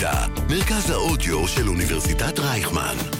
[0.00, 3.19] הידע, מרכז האודיו של אוניברסיטת רייכמן.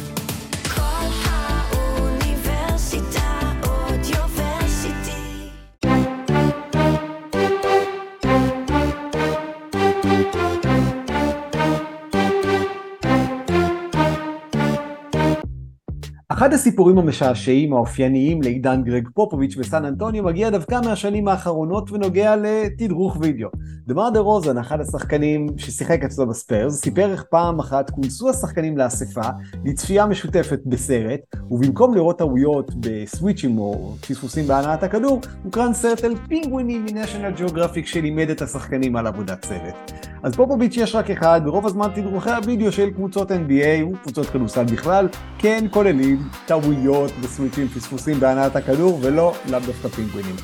[16.41, 23.17] אחד הסיפורים המשעשעים האופייניים לעידן גרג פופוביץ' בסן אנטוניו מגיע דווקא מהשנים האחרונות ונוגע לתדרוך
[23.21, 23.49] וידאו.
[23.87, 29.29] דמר דה רוזן, אחד השחקנים ששיחק אצלו בספיירס, סיפר איך פעם אחת כונסו השחקנים לאספה
[29.65, 36.85] לצפייה משותפת בסרט, ובמקום לראות טעויות בסוויצ'ים או פספוסים בהנעת הכדור, הוקרן סרט על פינגווינים
[36.85, 40.10] מנשיונל ג'אוגרפיק שלימד את השחקנים על עבודת צוות.
[40.23, 45.09] אז פופוביץ' יש רק אחד, ורוב הזמן תדרוכי הוידאו של קבוצות NBA וקבוצות כדורסל בכלל,
[45.39, 50.37] כן כוללים טעויות בסוויצ'ים, פספוסים בהנעת הכדור, ולא לאו דווקא פינגווינים.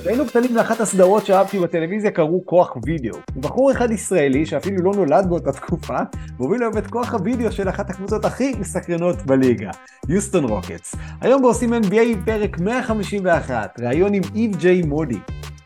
[0.00, 3.16] כשהיינו קטנים לאחת הסדרות שאהבתי בטלוויזיה קראו כוח וידאו.
[3.36, 5.96] ובחור אחד ישראלי שאפילו לא נולד באותה תקופה,
[6.38, 9.70] והוביל היום את כוח הוידאו של אחת הקבוצות הכי מסקרנות בליגה,
[10.08, 10.94] יוסטון רוקטס.
[11.20, 15.18] היום בעושים NBA פרק 151, ראיון עם איב ג'יי מודי.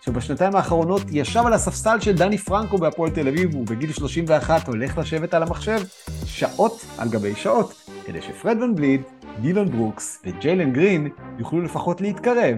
[0.05, 5.35] שבשנתיים האחרונות ישב על הספסל של דני פרנקו בהפועל תל אביב, ובגיל 31 הולך לשבת
[5.35, 5.81] על המחשב
[6.27, 7.75] שעות על גבי שעות,
[8.07, 9.03] כדי שפרד ון בליד,
[9.41, 12.57] דילון ברוקס וג'יילן גרין יוכלו לפחות להתקרב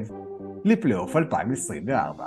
[0.65, 2.25] לפלייאוף 2024.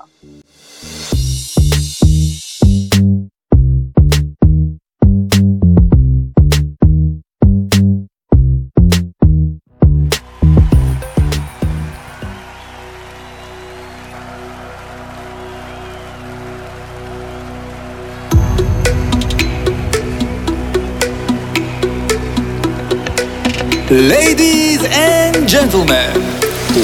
[23.91, 26.13] Ladies and gentlemen,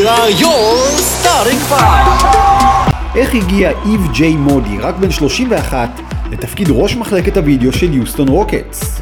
[0.09, 2.35] are your starting five.
[3.15, 5.89] איך הגיע איב ג'יי מודי, רק בן 31,
[6.31, 9.01] לתפקיד ראש מחלקת הוידאו של יוסטון רוקטס?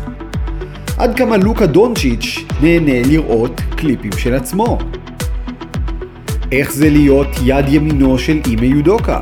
[0.97, 4.78] עד כמה לוקה דונצ'יץ' נהנה לראות קליפים של עצמו?
[6.52, 9.19] איך זה להיות יד ימינו של אימי יודוקה?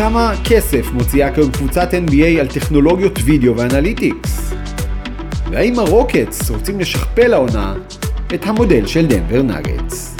[0.00, 4.52] כמה כסף מוציאה כיום קבוצת NBA על טכנולוגיות וידאו ו analytics?
[5.50, 7.74] והאם הרוקטס רוצים לשכפל העונה
[8.34, 10.16] את המודל של דנבר נגטס?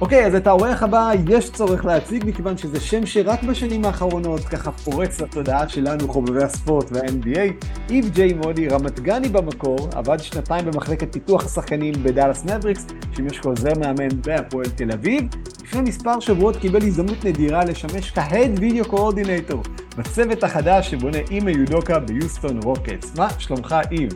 [0.00, 4.70] אוקיי, אז את האורח הבא יש צורך להציג, מכיוון שזה שם שרק בשנים האחרונות ככה
[4.70, 7.66] פורץ לתודעה שלנו, חובבי הספורט וה-NBA.
[7.90, 12.86] איב ג'יי מודי, רמת גני במקור, עבד שנתיים במחלקת פיתוח השחקנים בדאלאס מבריקס,
[13.16, 15.24] שימש כעוזר מאמן בהפועל תל אביב.
[15.68, 19.62] לפני מספר שבועות קיבל הזדמנות נדירה לשמש כ head video coordinator
[19.96, 23.16] בצוות החדש שבונה אימי יודוקה ביוסטון רוקטס.
[23.18, 24.10] מה שלומך איב?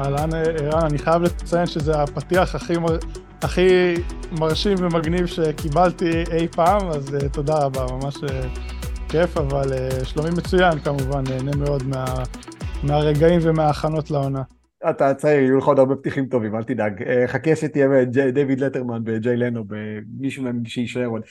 [0.00, 2.98] אהלן, ערן, אני חייב לציין שזה הפתיח הכי, מר...
[3.42, 3.94] הכי
[4.32, 8.28] מרשים ומגניב שקיבלתי אי פעם, אז אה, תודה רבה, ממש אה,
[9.08, 12.04] כיף, אבל אה, שלומי מצוין כמובן, נהנה מאוד מה...
[12.82, 14.42] מהרגעים ומההכנות לעונה.
[14.88, 17.02] אתה צעיר, יהיו לך עוד הרבה פתיחים טובים, אל תדאג.
[17.02, 19.64] אה, חכה שתהיה דיוויד לטרמן וג'יי לנו,
[20.18, 21.22] מישהו מהם שיישאר עוד.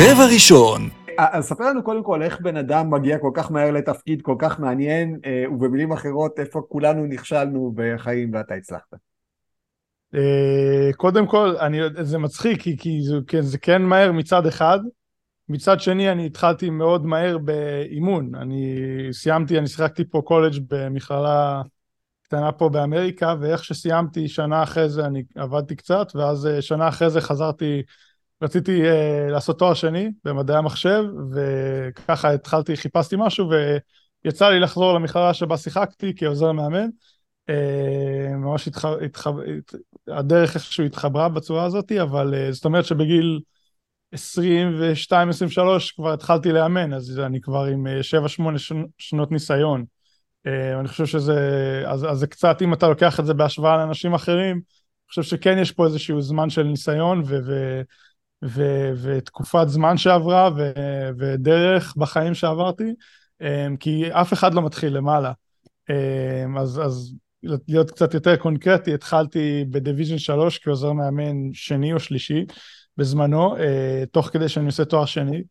[0.00, 0.88] רבע ראשון,
[1.18, 4.60] אז ספר לנו קודם כל איך בן אדם מגיע כל כך מהר לתפקיד כל כך
[4.60, 8.94] מעניין, אה, ובמילים אחרות, איפה כולנו נכשלנו בחיים ואתה הצלחת.
[10.14, 14.78] אה, קודם כל, אני, זה מצחיק, כי, כי זה, כן, זה כן מהר מצד אחד,
[15.48, 18.76] מצד שני אני התחלתי מאוד מהר באימון, אני
[19.12, 21.62] סיימתי, אני שיחקתי פה קולג' במכללה
[22.22, 27.10] קטנה פה באמריקה, ואיך שסיימתי שנה אחרי זה אני עבדתי קצת, ואז אה, שנה אחרי
[27.10, 27.82] זה חזרתי
[28.42, 33.50] רציתי uh, לעשות תואר שני במדעי המחשב, וככה התחלתי, חיפשתי משהו,
[34.24, 36.88] ויצא לי לחזור למכללה שבה שיחקתי כעוזר מאמן.
[37.50, 37.52] Uh,
[38.36, 38.84] ממש התח...
[38.84, 39.26] התח...
[40.08, 43.40] הדרך איכשהו התחברה בצורה הזאת, אבל uh, זאת אומרת שבגיל
[44.14, 44.18] 22-23
[45.96, 48.40] כבר התחלתי לאמן, אז אני כבר עם 7-8
[48.98, 49.84] שנות ניסיון.
[50.46, 51.38] Uh, אני חושב שזה,
[51.86, 55.58] אז, אז זה קצת, אם אתה לוקח את זה בהשוואה לאנשים אחרים, אני חושב שכן
[55.58, 57.38] יש פה איזשהו זמן של ניסיון, ו...
[57.46, 57.82] ו
[58.44, 62.94] ו- ותקופת זמן שעברה ו- ודרך בחיים שעברתי,
[63.40, 65.32] אמ, כי אף אחד לא מתחיל למעלה.
[66.60, 67.14] אז, אז
[67.68, 72.44] להיות קצת יותר קונקרטי, התחלתי ב Division 3 כעוזר מאמן שני או שלישי
[72.96, 75.42] בזמנו, אה, תוך כדי שאני עושה תואר שני.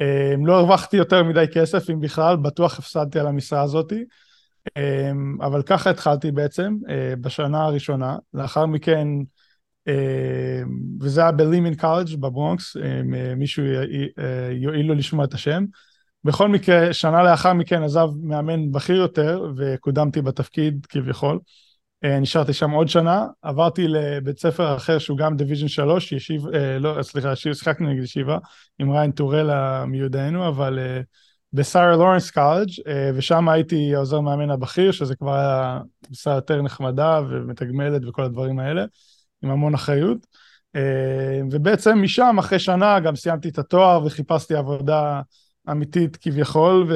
[0.00, 4.04] אמ, לא הרווחתי יותר מדי כסף, אם בכלל, בטוח הפסדתי על המשרה הזאתי.
[5.40, 8.16] אבל ככה התחלתי בעצם אה, בשנה הראשונה.
[8.34, 9.08] לאחר מכן
[9.88, 10.62] אה,
[11.00, 12.76] וזה היה בלימן קולג' בברונקס,
[13.36, 13.64] מישהו
[14.50, 15.64] יועיל לו לשמוע את השם.
[16.24, 21.38] בכל מקרה, שנה לאחר מכן עזב מאמן בכיר יותר, וקודמתי בתפקיד כביכול.
[22.04, 26.78] אה, נשארתי שם עוד שנה, עברתי לבית ספר אחר שהוא גם Division 3, ישיב, אה,
[26.78, 28.38] לא, סליחה, שיחקתי נגד ישיבה,
[28.78, 31.00] עם ריאן טורל מיודענו, אבל אה,
[31.52, 37.20] בסארה לורנס קולג', אה, ושם הייתי העוזר מאמן הבכיר, שזה כבר היה משרה יותר נחמדה
[37.30, 38.84] ומתגמלת וכל הדברים האלה,
[39.42, 40.18] עם המון אחריות.
[40.76, 45.20] אה, ובעצם משם, אחרי שנה, גם סיימתי את התואר וחיפשתי עבודה
[45.70, 46.94] אמיתית כביכול, ו...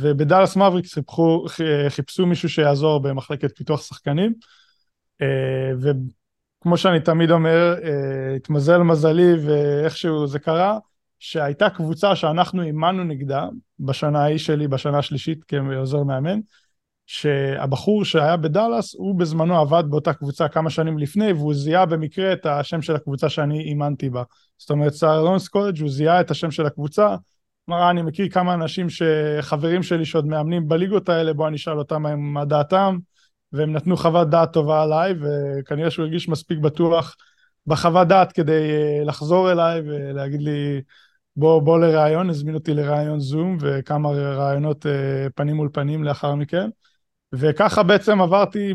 [0.00, 1.46] ובדאלאס מבריקס חיפשו,
[1.88, 4.34] חיפשו מישהו שיעזור במחלקת פיתוח שחקנים.
[5.22, 10.78] אה, וכמו שאני תמיד אומר, אה, התמזל מזלי ואיכשהו זה קרה,
[11.18, 13.48] שהייתה קבוצה שאנחנו אימנו נגדה
[13.80, 16.40] בשנה ההיא שלי, בשנה השלישית כעוזר מאמן,
[17.06, 22.46] שהבחור שהיה בדאלאס, הוא בזמנו עבד באותה קבוצה כמה שנים לפני, והוא זיהה במקרה את
[22.46, 24.22] השם של הקבוצה שאני אימנתי בה.
[24.58, 27.16] זאת אומרת, סארלונס קולג' הוא זיהה את השם של הקבוצה,
[27.72, 32.02] אמר, אני מכיר כמה אנשים שחברים שלי שעוד מאמנים בליגות האלה, בוא אני אשאל אותם
[32.18, 32.98] מה דעתם,
[33.52, 37.16] והם נתנו חוות דעת טובה עליי, וכנראה שהוא הרגיש מספיק בטוח
[37.66, 40.80] בחוות דעת כדי אה, לחזור אליי ולהגיד לי,
[41.36, 46.70] בוא, בוא לראיון, הזמין אותי לראיון זום, וכמה ראיונות אה, פנים מול פנים לאחר מכן.
[47.32, 48.74] וככה בעצם עברתי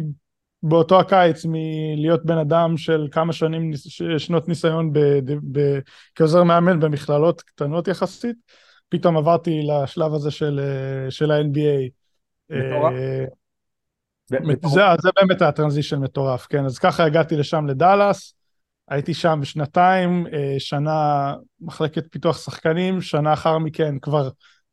[0.63, 3.71] באותו הקיץ מלהיות בן אדם של כמה שנים,
[4.17, 4.99] שנות ניסיון ב,
[5.51, 5.79] ב,
[6.15, 8.35] כעוזר מאמן במכללות קטנות יחסית,
[8.89, 11.89] פתאום עברתי לשלב הזה של, אה, של ה-NBA.
[12.49, 12.93] מטורף.
[12.93, 13.25] אה,
[14.27, 14.37] זה,
[15.01, 18.33] זה באמת היה טרנזישן מטורף, כן, אז ככה הגעתי לשם לדאלאס,
[18.87, 24.29] הייתי שם שנתיים, אה, שנה מחלקת פיתוח שחקנים, שנה אחר מכן כבר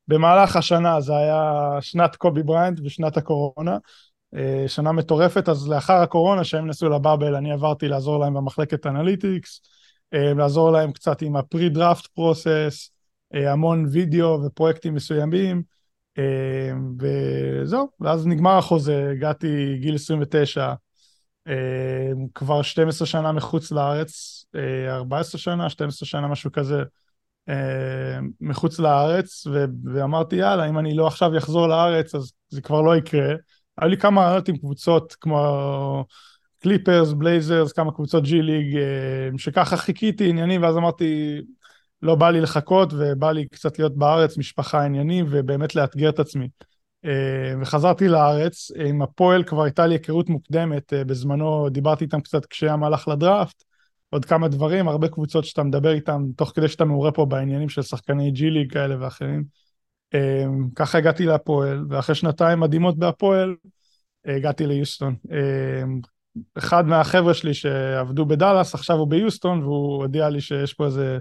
[0.09, 3.77] במהלך השנה זה היה שנת קובי בריינט ושנת הקורונה,
[4.67, 9.63] שנה מטורפת, אז לאחר הקורונה שהם נסעו ל bubble אני עברתי לעזור להם במחלקת analytics,
[10.13, 12.91] לעזור להם קצת עם ה pre-draft process,
[13.33, 15.63] המון וידאו ופרויקטים מסוימים,
[16.19, 20.75] אה, וזהו, ואז נגמר החוזה, הגעתי גיל 29,
[21.49, 24.45] אה, כבר 12 שנה מחוץ לארץ,
[24.89, 26.83] 14 שנה, 12 שנה, משהו כזה,
[28.41, 29.65] מחוץ לארץ, ו-
[29.95, 33.35] ואמרתי, יאללה, אם אני לא עכשיו אחזור לארץ, אז זה כבר לא יקרה.
[33.79, 36.05] היו לי כמה רעיונות עם קבוצות כמו
[36.59, 38.79] קליפרס, בלייזרס, כמה קבוצות ג'י ליג,
[39.37, 41.41] שככה חיכיתי עניינים, ואז אמרתי,
[42.03, 46.49] לא בא לי לחכות ובא לי קצת להיות בארץ, משפחה עניינים ובאמת לאתגר את עצמי.
[47.05, 52.47] אה, וחזרתי לארץ, עם הפועל כבר הייתה לי היכרות מוקדמת, אה, בזמנו דיברתי איתם קצת
[52.47, 53.65] כשהם הלך לדראפט,
[54.11, 57.83] עוד כמה דברים, הרבה קבוצות שאתה מדבר איתם תוך כדי שאתה מעורה פה בעניינים של
[57.83, 59.45] שחקני ג'י ליג כאלה ואחרים.
[60.15, 60.45] אה,
[60.77, 63.55] ככה הגעתי להפועל, ואחרי שנתיים מדהימות בהפועל,
[64.25, 65.17] הגעתי ליוסטון.
[66.59, 71.19] אחד מהחבר'ה שלי שעבדו בדאלאס, עכשיו הוא ביוסטון, והוא הודיע לי שיש פה איזה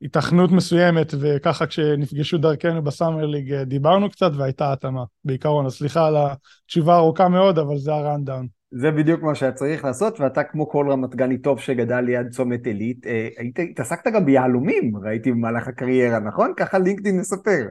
[0.00, 5.66] היתכנות מסוימת, וככה כשנפגשו דרכנו בסאמר ליג אה, דיברנו קצת והייתה התאמה, בעיקרון.
[5.66, 8.46] אז סליחה על התשובה הארוכה מאוד, אבל זה הרנדאון.
[8.72, 12.66] זה בדיוק מה שהיה צריך לעשות, ואתה כמו כל רמת גני טוב שגדל ליד צומת
[12.66, 13.28] עילית, אה,
[13.70, 16.52] התעסקת גם ביהלומים, ראיתי במהלך הקריירה, נכון?
[16.56, 17.64] ככה לינקדאין מספר.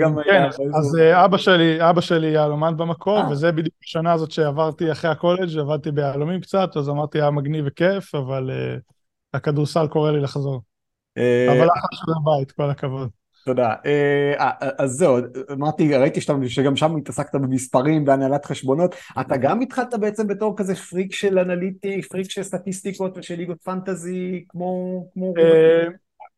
[0.00, 0.44] גם כן.
[0.78, 5.58] אז אה, אבא שלי, אבא שלי יהלומן במקור, וזה בדיוק השנה הזאת שעברתי אחרי הקולג',
[5.58, 8.50] עבדתי ביהלומים קצת, אז אמרתי, היה מגניב וכיף, אבל
[9.34, 10.69] הכדורסל קורא לי לחזור.
[11.48, 13.08] אבל אחלה של הבית, כל הכבוד.
[13.44, 13.74] תודה.
[13.86, 15.16] אה, אה, אז זהו,
[15.52, 18.94] אמרתי, ראיתי שאתה, שגם שם התעסקת במספרים והנהלת חשבונות.
[19.20, 24.44] אתה גם התחלת בעצם בתור כזה פריק של אנליטי, פריק של סטטיסטיקות ושל ליגות פנטזי,
[24.48, 25.04] כמו...
[25.14, 25.34] כמו...
[25.38, 25.86] אה,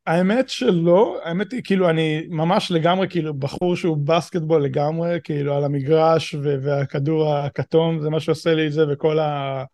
[0.07, 5.64] האמת שלא, האמת היא כאילו אני ממש לגמרי כאילו בחור שהוא בסקטבול לגמרי, כאילו על
[5.64, 9.64] המגרש והכדור הכתום זה מה שעושה לי את זה וכל ה...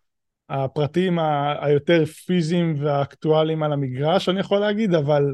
[0.49, 1.19] הפרטים
[1.61, 5.33] היותר פיזיים והאקטואליים על המגרש, אני יכול להגיד, אבל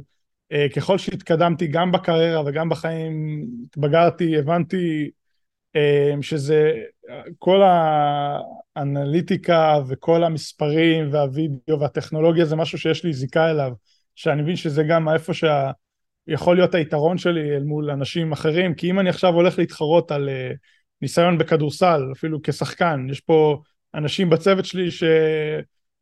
[0.53, 5.09] uh, ככל שהתקדמתי גם בקריירה וגם בחיים, התבגרתי, הבנתי
[5.77, 6.73] uh, שזה,
[7.39, 7.61] כל
[8.75, 13.71] האנליטיקה וכל המספרים והווידאו והטכנולוגיה זה משהו שיש לי זיקה אליו,
[14.15, 15.71] שאני מבין שזה גם איפה שה...
[16.27, 20.29] יכול להיות היתרון שלי אל מול אנשים אחרים, כי אם אני עכשיו הולך להתחרות על
[20.29, 20.57] uh,
[21.01, 23.61] ניסיון בכדורסל, אפילו כשחקן, יש פה
[23.95, 25.03] אנשים בצוות שלי ש...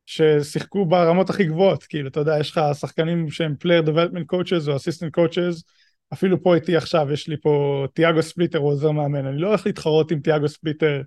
[0.05, 4.75] ששיחקו ברמות הכי גבוהות, כאילו, אתה יודע, יש לך שחקנים שהם player development coaches או
[4.75, 5.63] assistant coaches,
[6.13, 9.65] אפילו פה איתי עכשיו, יש לי פה תיאגו ספליטר, הוא עוזר מאמן, אני לא הולך
[9.65, 11.01] להתחרות עם תיאגו ספליטר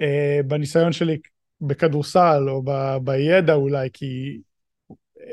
[0.00, 1.18] אה, בניסיון שלי
[1.60, 2.96] בכדורסל או ב...
[3.04, 4.40] בידע אולי, כי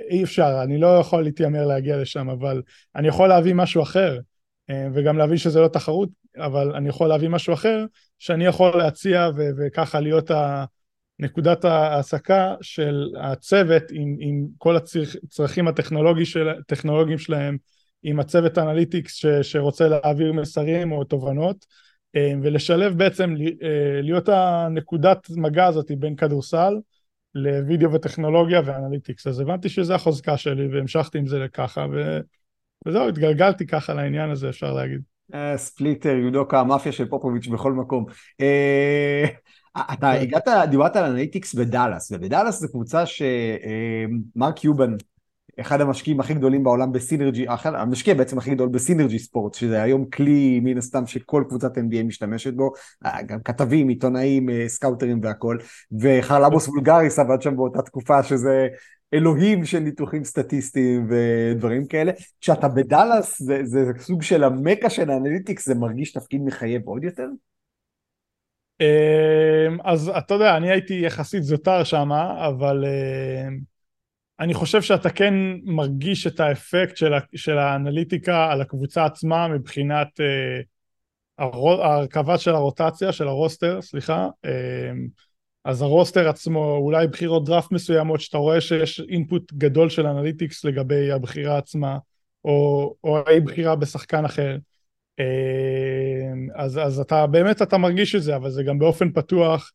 [0.10, 2.62] אי אפשר, אני לא יכול להתיימר להגיע לשם, אבל
[2.96, 4.20] אני יכול להביא משהו אחר,
[4.70, 7.86] אה, וגם להבין שזה לא תחרות, אבל אני יכול להביא משהו אחר,
[8.20, 10.66] שאני יכול להציע ו- וככה להיות ה...
[11.24, 16.50] נקודת ההעסקה של הצוות עם, עם כל הצרכים הטכנולוגיים של,
[17.18, 17.58] שלהם,
[18.04, 21.66] עם הצוות analytics ש, שרוצה להעביר מסרים או תובנות,
[22.16, 26.74] אה, ולשלב בעצם, אה, להיות הנקודת מגע הזאת בין כדורסל
[27.36, 29.28] לוידאו וטכנולוגיה ו analytics.
[29.28, 32.20] אז הבנתי שזה החוזקה שלי והמשכתי עם זה לככה, ו...
[32.86, 35.02] וזהו, התגלגלתי ככה לעניין הזה, אפשר להגיד.
[35.34, 38.06] אה, ספליטר, יודוקה, המאפיה של פופוביץ' בכל מקום.
[39.78, 40.12] אה, אתה.
[40.12, 44.96] הגעת, דיברת על analytics בדאלאס, ובדאלאס זו קבוצה שמרק קיובן,
[45.60, 50.60] אחד המשקיעים הכי גדולים בעולם בסינרג'י, המשקיע בעצם הכי גדול בסינרג'י ספורט, שזה היום כלי
[50.64, 52.72] מן הסתם שכל קבוצת NBA משתמשת בו,
[53.06, 55.58] אה, גם כתבים, עיתונאים, אה, סקאוטרים והכל,
[56.00, 58.68] וחרלבוס וולגריס עבד שם באותה תקופה שזה
[59.14, 62.12] אלוהים של ניתוחים סטטיסטיים ודברים כאלה.
[62.42, 67.04] כשאתה בדאלאס זה, זה סוג של המקה של ה analytics, זה מרגיש תפקיד מחייב עוד
[67.04, 67.28] יותר?
[68.84, 73.60] אמ, אז אתה יודע, אני הייתי יחסית זוטר שם, אבל אמ,
[74.40, 80.62] אני חושב שאתה כן מרגיש את האפקט של, של האנליטיקה על הקבוצה עצמה מבחינת אה,
[81.84, 84.28] ההרכבה של הרוטציה, של ה roster, סליחה.
[84.46, 85.08] אמ,
[85.66, 90.66] אז ה roster עצמו, אולי בחירות דראפט מסוימות, שאתה רואה שיש input גדול של analytics
[90.66, 91.98] לגבי הבחירה עצמה,
[92.46, 94.58] או, או אי בחירה בשחקן אחר.
[96.34, 99.72] אמ, אז, אז אתה באמת אתה מרגיש את זה, אבל זה גם באופן פתוח,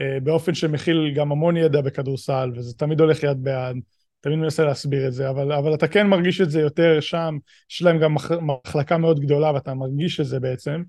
[0.00, 3.76] אה, באופן שמכיל גם המון ידע בכדורסל, וזה תמיד הולך יד ביד,
[4.20, 7.38] תמיד מנסה להסביר את זה, אבל, אבל אתה כן מרגיש את זה יותר שם,
[7.70, 10.82] יש להם גם מח, מחלקה מאוד גדולה ואתה מרגיש את זה בעצם,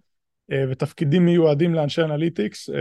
[0.52, 2.76] אה, ותפקידים מיועדים לאנשי אנליטיקס, אה,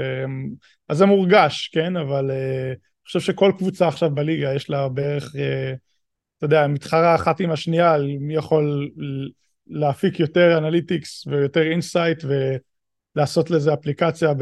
[0.89, 5.35] אז זה מורגש, כן, אבל אני חושב שכל קבוצה עכשיו בליגה יש לה בערך,
[6.39, 8.91] אתה יודע, מתחרה אחת עם השנייה מי יכול
[9.69, 12.25] להפיק יותר analytics ויותר insight
[13.17, 14.33] ולעשות לזה אפליקציה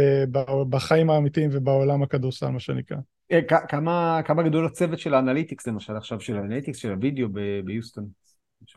[0.69, 2.97] בחיים האמיתיים ובעולם הכדורסל, מה שנקרא.
[3.33, 7.29] אה, כמה, כמה גדול הצוות של ה analytics למשל עכשיו, של ה analytics, של הוידאו
[7.65, 8.07] ביוסטון?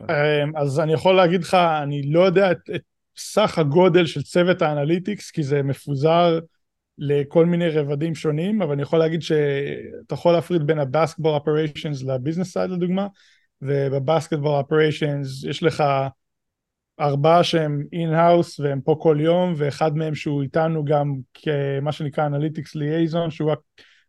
[0.02, 2.80] אמ, אז אני יכול להגיד לך, אני לא יודע את, את
[3.16, 6.38] סך הגודל של צוות ה analytics, כי זה מפוזר
[6.98, 12.02] לכל מיני רבדים שונים, אבל אני יכול להגיד שאתה יכול להפריד בין ה basketball operations
[12.02, 13.06] ל business side לדוגמה,
[13.62, 15.84] וב basketball operations יש לך
[17.00, 22.74] ארבעה שהם in-house והם פה כל יום, ואחד מהם שהוא איתנו גם כמה שנקרא analytics
[22.74, 23.52] liaison, שהוא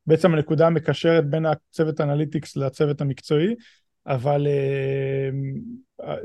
[0.07, 3.55] בעצם הנקודה המקשרת בין הצוות ה analytics לצוות המקצועי,
[4.07, 5.29] אבל אה,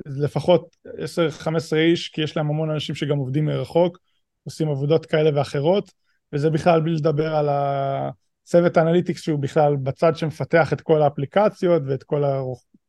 [0.06, 3.98] לפחות 10-15 איש, כי יש להם המון אנשים שגם עובדים מרחוק,
[4.44, 5.90] עושים עבודות כאלה ואחרות,
[6.32, 11.82] וזה בכלל בלי לדבר על הצוות ה analytics שהוא בכלל בצד שמפתח את כל האפליקציות
[11.86, 12.40] ואת כל ה...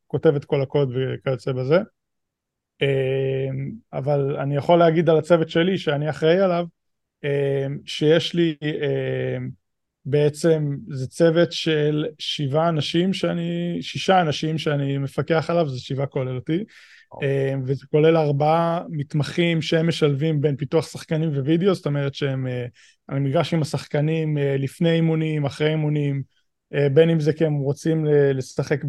[0.07, 1.79] כותב את כל הקוד וכיוצא בזה.
[2.81, 3.47] אה,
[3.93, 6.65] אבל אני יכול להגיד על הצוות שלי שאני אחראי עליו,
[7.23, 9.37] אה, שיש לי אה,
[10.05, 16.35] בעצם זה צוות של שבעה אנשים שאני, שישה אנשים שאני מפקח עליו, זה שבעה כולל
[16.35, 16.63] אותי,
[17.23, 22.65] אה, וזה כולל ארבעה מתמחים שהם משלבים בין פיתוח שחקנים ווידאו, זאת אומרת שהם אה,
[23.07, 26.23] על המגרש עם השחקנים אה, לפני אימונים, אחרי אימונים,
[26.73, 28.83] אה, בין אם זה כי הם רוצים לשחק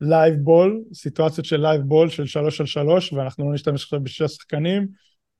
[0.00, 4.00] ב live ball, סיטואציות של live ball של שלוש על שלוש, ואנחנו לא נשתמש עכשיו
[4.00, 4.88] בשישה שחקנים,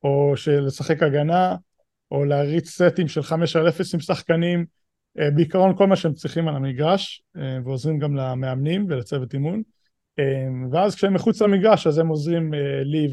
[0.02, 1.56] או של לשחק הגנה,
[2.10, 4.66] או להריץ סטים של חמש על אפס עם שחקנים,
[5.18, 9.62] אה, בעיקרון כל מה שהם צריכים על המגרש, אה, ועוזרים גם למאמנים ולצוות אימון.
[10.18, 13.08] אה, ואז כשהם מחוץ למגרש אז הם עוזרים לי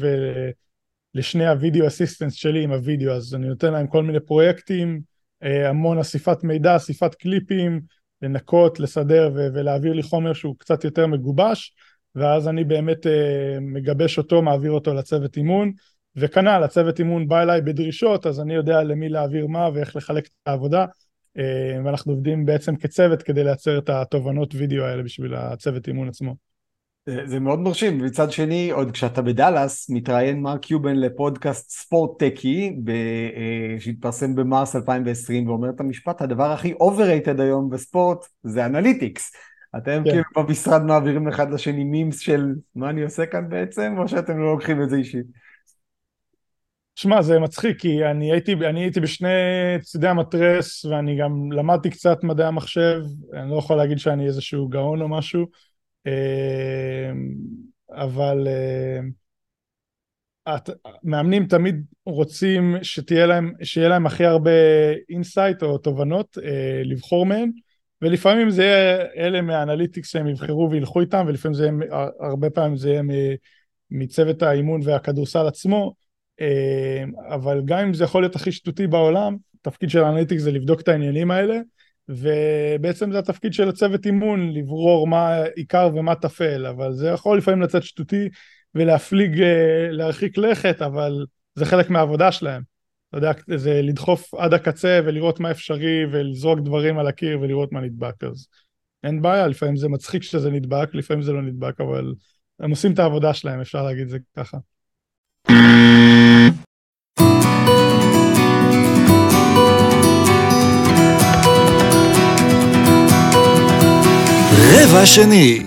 [1.14, 5.00] ולשני ה video assistants שלי עם הווידאו, אז אני נותן להם כל מיני פרויקטים,
[5.42, 7.80] המון אסיפת מידע, אסיפת קליפים,
[8.24, 11.74] לנקות, לסדר ו- ולהעביר לי חומר שהוא קצת יותר מגובש,
[12.14, 15.72] ואז אני באמת אה, מגבש אותו, מעביר אותו לצוות אימון,
[16.16, 20.32] וכנ"ל, הצוות אימון בא אליי בדרישות, אז אני יודע למי להעביר מה ואיך לחלק את
[20.46, 20.86] העבודה,
[21.38, 26.53] אה, ואנחנו עובדים בעצם כצוות כדי לייצר את התובנות וידאו האלה בשביל הצוות אימון עצמו.
[27.06, 33.80] זה, מאוד מרשים, מצד שני, עוד כשאתה בדאלאס, מתראיין מרק קיובן לפודקאסט ספורטטקי, ב, אה,
[33.80, 39.32] שהתפרסם במרס 2020, ואומר את המשפט, הדבר הכי overrated היום בספורט זה analytics.
[39.76, 40.10] אתם כן.
[40.10, 44.52] כאילו במשרד מעבירים אחד לשני מימס של מה אני עושה כאן בעצם, או שאתם לא
[44.52, 45.26] לוקחים את זה אישית?
[46.94, 49.28] שמע, זה מצחיק, כי אני הייתי, אני הייתי בשני
[49.82, 53.00] צידי המתרס, ואני גם למדתי קצת מדעי המחשב,
[53.32, 55.46] אני לא יכול להגיד שאני איזשהו גאון או משהו,
[57.90, 59.00] אבל אה,
[60.46, 60.70] הת-
[61.02, 64.50] מאמנים תמיד רוצים שתהיה להם, שיהיה להם הכי הרבה
[65.08, 67.50] insight או תובנות אה, לבחור מהן,
[68.02, 72.76] ולפעמים זה יהיה אלה מה analytics שהם יבחרו וילכו איתם, ולפעמים זה יהיה, הרבה פעמים
[72.76, 73.02] זה יהיה
[73.90, 75.94] מצוות האימון והכדורסל עצמו,
[76.40, 80.52] אה, אבל גם אם זה יכול להיות הכי שטותי בעולם, התפקיד של ה analytics זה
[80.52, 81.58] לבדוק את העניינים האלה,
[82.08, 87.62] ובעצם זה התפקיד של הצוות אימון, לברור מה עיקר ומה טפל, אבל זה יכול לפעמים
[87.62, 88.28] לצאת שטותי,
[88.74, 92.62] ולהפליג, אה, להרחיק לכת, אבל זה חלק מהעבודה שלהם.
[93.08, 97.80] אתה יודע, זה לדחוף עד הקצה ולראות מה אפשרי ולזרוק דברים על הקיר ולראות מה
[97.80, 98.46] נדבק, אז
[99.04, 102.14] אין בעיה, לפעמים זה מצחיק שזה נדבק, לפעמים זה לא נדבק, אבל
[102.60, 104.58] הם עושים את העבודה שלהם, אפשר להגיד את זה ככה.
[115.04, 115.58] רבע שני.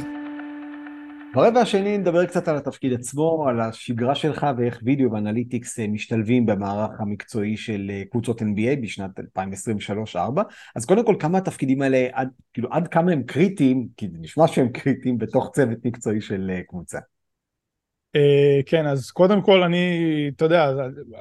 [1.33, 6.45] ברבע השני נדבר קצת על התפקיד עצמו, על השגרה שלך ואיך וידאו ואנליטיקס אה, משתלבים
[6.45, 10.41] במערך המקצועי של אה, קבוצות NBA בשנת 2023-2024.
[10.75, 14.47] אז קודם כל, כמה התפקידים האלה, עד, כאילו עד כמה הם קריטיים, כי זה נשמע
[14.47, 16.99] שהם קריטיים בתוך צוות מקצועי של אה, קבוצה.
[18.65, 19.97] כן, אז קודם כל אני,
[20.35, 20.71] אתה יודע,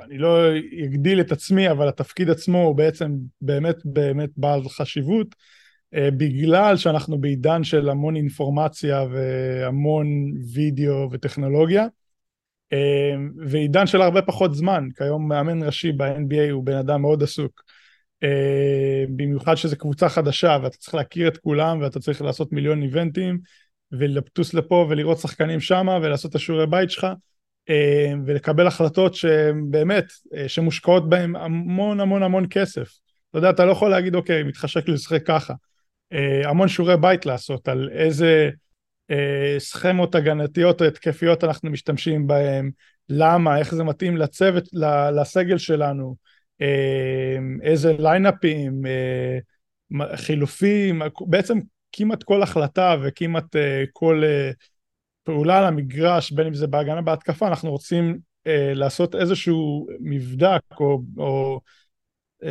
[0.04, 0.38] אני לא
[0.84, 5.34] אגדיל את עצמי, אבל התפקיד עצמו הוא בעצם באמת באמת בעל חשיבות,
[5.94, 10.06] בגלל שאנחנו בעידן של המון אינפורמציה והמון
[10.54, 11.86] וידאו וטכנולוגיה,
[12.72, 17.62] אה, ועידן של הרבה פחות זמן, כיום מאמן ראשי ב-NBA הוא בן אדם מאוד עסוק.
[19.16, 23.38] במיוחד שזו קבוצה חדשה ואתה צריך להכיר את כולם ואתה צריך לעשות מיליון איבנטים
[23.92, 27.06] ולטוס לפה ולראות שחקנים שמה ולעשות את השיעורי בית שלך
[27.70, 32.98] אה, ולקבל החלטות שהן באמת, אה, שמושקעות בהן המון המון המון כסף.
[33.30, 35.54] אתה יודע, אתה לא יכול להגיד, אוקיי, מתחשק לי לשחק ככה.
[36.12, 38.50] אה, המון שיעורי בית לעשות על איזה
[39.58, 42.70] סכמות הגנתיות או התקפיות אנחנו משתמשים בהן,
[43.08, 44.64] למה, איך זה מתאים לצוות,
[45.12, 46.16] לסגל שלנו,
[47.62, 48.82] איזה ליינאפים,
[50.16, 51.58] חילופים, בעצם
[51.92, 53.58] כמעט כל החלטה וכמעט uh,
[53.92, 54.54] כל uh,
[55.22, 61.02] פעולה על המגרש, בין אם זה בהגנה בהתקפה, אנחנו רוצים uh, לעשות איזשהו מבדק או,
[61.16, 61.60] או
[62.42, 62.46] uh,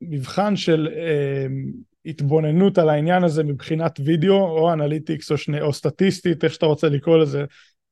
[0.00, 1.50] מבחן של uh,
[2.06, 6.88] התבוננות על העניין הזה מבחינת וידאו או analytics או, שני, או סטטיסטית, איך שאתה רוצה
[6.88, 7.44] לקרוא לזה.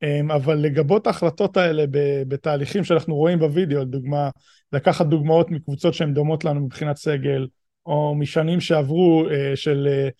[0.04, 1.84] Um, אבל לגבות ההחלטות האלה
[2.28, 4.30] בתהליכים שאנחנו רואים בווידאו, לדוגמה,
[4.72, 7.46] לקחת דוגמאות מקבוצות שהן דומות לנו מבחינת סגל,
[7.86, 10.12] או משנים שעברו uh, של uh,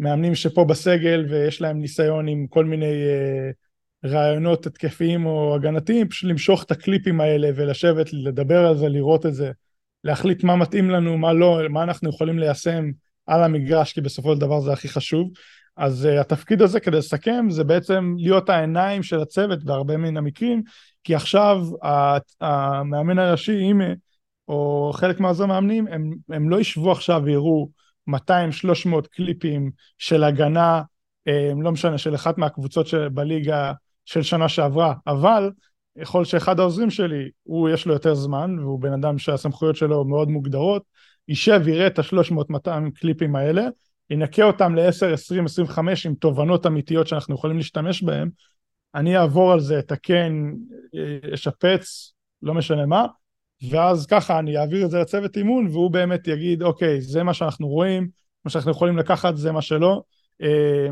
[0.00, 6.30] מאמנים שפה בסגל ויש להם ניסיון עם כל מיני uh, רעיונות התקפיים או הגנתיים, פשוט
[6.30, 9.50] למשוך את הקליפים האלה ולשבת, לדבר על זה, לראות את זה,
[10.04, 12.90] להחליט מה מתאים לנו, מה לא, מה אנחנו יכולים ליישם
[13.26, 15.30] על המגרש, כי בסופו של דבר זה הכי חשוב.
[15.76, 20.62] אז uh, התפקיד הזה, כדי לסכם, זה בעצם להיות העיניים של הצוות בהרבה מן המקרים,
[21.04, 21.60] כי עכשיו
[22.40, 23.80] המאמן הראשי, אם
[24.48, 27.68] או חלק מהעוזרי מאמנים, הם, הם לא ישבו עכשיו ויראו
[28.10, 28.12] 200-300
[29.10, 30.82] קליפים של הגנה,
[31.28, 33.72] אה, לא משנה, של אחת מהקבוצות בליגה
[34.04, 35.50] של שנה שעברה, אבל
[35.96, 40.28] יכול שאחד העוזרים שלי, הוא יש לו יותר זמן, והוא בן אדם שהסמכויות שלו מאוד
[40.28, 40.82] מוגדרות,
[41.28, 43.68] יישב, יראה את ה-300-200 קליפים האלה,
[44.10, 48.30] ינקה אותם ל-10, 20, 25 עם תובנות אמיתיות שאנחנו יכולים להשתמש בהן,
[48.94, 50.52] אני אעבור על זה, אתקן,
[51.34, 52.12] אשפץ,
[52.42, 53.06] לא משנה מה,
[53.70, 57.68] ואז ככה אני אעביר את זה לצוות אימון, והוא באמת יגיד, אוקיי, זה מה שאנחנו
[57.68, 58.08] רואים,
[58.44, 60.02] מה שאנחנו יכולים לקחת זה מה שלא,
[60.42, 60.88] אה,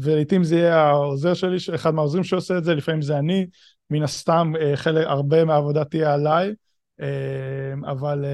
[0.00, 3.46] ולעיתים זה יהיה העוזר שלי, אחד מהעוזרים שעושה את זה, לפעמים זה אני,
[3.90, 6.52] מן הסתם אה, חלק, הרבה מהעבודה תהיה עליי,
[7.86, 8.24] אבל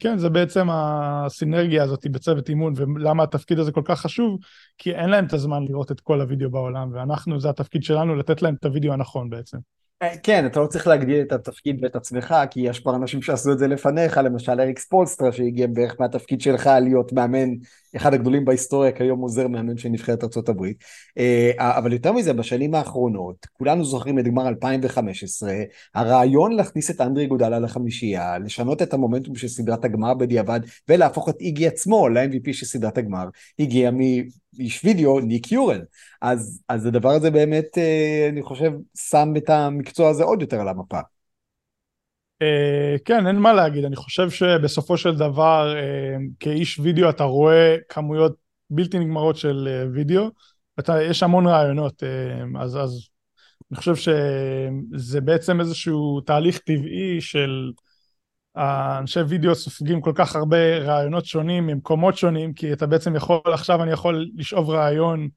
[0.00, 4.38] כן, זה בעצם הסינרגיה הזאת בצוות אימון, ולמה התפקיד הזה כל כך חשוב,
[4.78, 8.42] כי אין להם את הזמן לראות את כל הוידאו בעולם, ואנחנו, זה התפקיד שלנו לתת
[8.42, 9.58] להם את הוידאו הנכון בעצם.
[10.22, 13.58] כן, אתה לא צריך להגדיל את התפקיד ואת עצמך, כי יש כבר אנשים שעשו את
[13.58, 17.48] זה לפניך, למשל אריק ספולסטרה שהגיע בערך מהתפקיד שלך להיות מאמן,
[17.96, 20.64] אחד הגדולים בהיסטוריה, כיום עוזר מאמן של נבחרת ארה"ב.
[21.18, 25.52] אה, אבל יותר מזה, בשנים האחרונות, כולנו זוכרים את גמר 2015,
[25.94, 31.40] הרעיון להכניס את אנדרי גודלה לחמישייה, לשנות את המומנטום של סדרת הגמר בדיעבד, ולהפוך את
[31.40, 33.28] איגי עצמו ל-MVP של סדרת הגמר,
[33.58, 33.90] הגיע
[34.58, 35.80] מאיש וידאו, ניק יורן.
[36.22, 40.68] אז, אז הדבר הזה באמת, אה, אני חושב, שם את המקצוע הזה עוד יותר על
[40.68, 41.00] המפה.
[42.42, 47.76] Uh, כן, אין מה להגיד, אני חושב שבסופו של דבר uh, כאיש וידאו אתה רואה
[47.88, 48.36] כמויות
[48.70, 50.28] בלתי נגמרות של uh, וידאו,
[50.78, 53.08] אתה, יש המון רעיונות, uh, אז, אז
[53.70, 57.72] אני חושב שזה בעצם איזשהו תהליך טבעי של
[58.56, 63.82] האנשי וידאו סופגים כל כך הרבה רעיונות שונים ממקומות שונים, כי אתה בעצם יכול, עכשיו
[63.82, 65.28] אני יכול לשאוב רעיון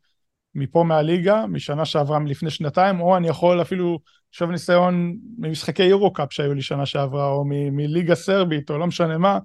[0.55, 3.99] מפה מהליגה, משנה שעברה מלפני שנתיים, או אני יכול אפילו
[4.33, 9.39] לשאוב ניסיון ממשחקי יורו-קאפ שהיו לי שנה שעברה, או מליגה סרבית, או לא משנה מה,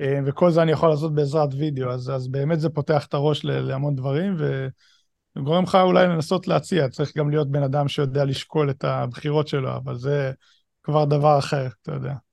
[0.00, 3.44] אה, וכל זה אני יכול לעשות בעזרת וידאו, אז, אז באמת זה פותח את הראש
[3.44, 4.36] להמון דברים,
[5.36, 9.76] וגורם לך אולי לנסות להציע, צריך גם להיות בן אדם שיודע לשקול את הבחירות שלו,
[9.76, 10.32] אבל זה
[10.82, 12.27] כבר דבר אחר, אתה יודע.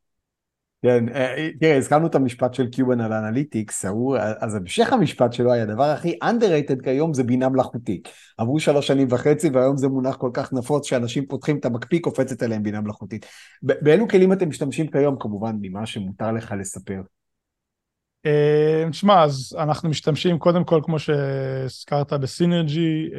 [0.86, 3.86] כן, אה, תראה, הזכרנו את המשפט של קיובן על analytics,
[4.40, 8.10] אז המשך המשפט שלו היה, הדבר הכי underrated כיום זה בינה מלאכותית.
[8.38, 12.44] עברו שלוש שנים וחצי והיום זה מונח כל כך נפוץ שאנשים פותחים את המקפיא, קופצת
[12.44, 13.26] עליהם בינה מלאכותית.
[13.64, 17.02] באילו כלים אתם משתמשים כיום, כמובן, ממה שמותר לך לספר?
[18.26, 23.10] אה, תשמע, אז אנחנו משתמשים קודם כל, כמו שהזכרת, בסינרג'י.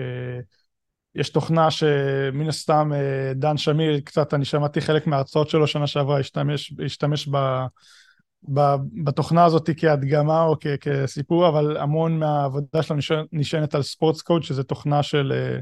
[1.17, 6.21] יש תוכנה שמן הסתם אה, דן שמיר, קצת, אני שמעתי חלק מההרצאות שלו שנה שעברה,
[6.21, 7.37] השתמש, השתמש ב,
[8.55, 8.75] ב,
[9.05, 14.63] בתוכנה הזאת כהדגמה או כ, כסיפור, אבל המון מהעבודה נשען- נשענת על ספורטס קוד, שזה
[14.63, 15.59] תוכנה של אה,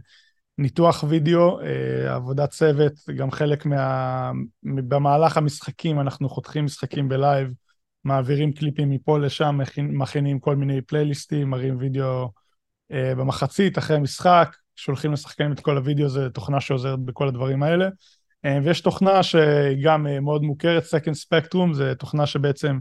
[0.59, 4.31] ניתוח וידאו, אה, עבודת צוות, גם חלק מה...
[4.63, 7.49] במהלך המשחקים, אנחנו חותכים משחקים ב live,
[8.05, 12.31] מעבירים קליפים מפה לשם, מכינים כל מיני פלייליסטים, מראים וידאו
[12.91, 17.89] במחצית, אחרי המשחק, שולחים לשחקנים את כל הוידאו, זו תוכנה שעוזרת בכל הדברים האלה.
[18.45, 22.79] אה, ויש תוכנה שהיא גם אה, מאוד מוכרת, Second Spectrum, זו תוכנה שבעצם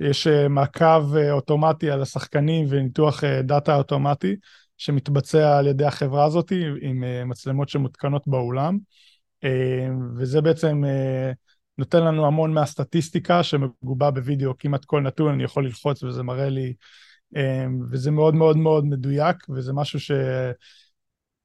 [0.00, 4.36] יש אה, מעקב אוטומטי על השחקנים וניתוח דאטה אוטומטי,
[4.76, 8.78] שמתבצע על ידי החברה הזאת עם מצלמות שמותקנות באולם.
[10.16, 10.82] וזה בעצם
[11.78, 16.74] נותן לנו המון מהסטטיסטיקה שמגובה בווידאו, כמעט כל נתון אני יכול ללחוץ וזה מראה לי,
[17.90, 20.10] וזה מאוד מאוד מאוד מדויק, וזה משהו ש...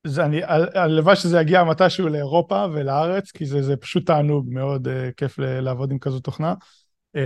[0.07, 0.41] זה, אני,
[0.73, 5.91] הלוואי שזה יגיע מתישהו לאירופה ולארץ, כי זה, זה פשוט תענוג, מאוד uh, כיף לעבוד
[5.91, 6.53] עם כזו תוכנה.
[7.17, 7.19] Uh,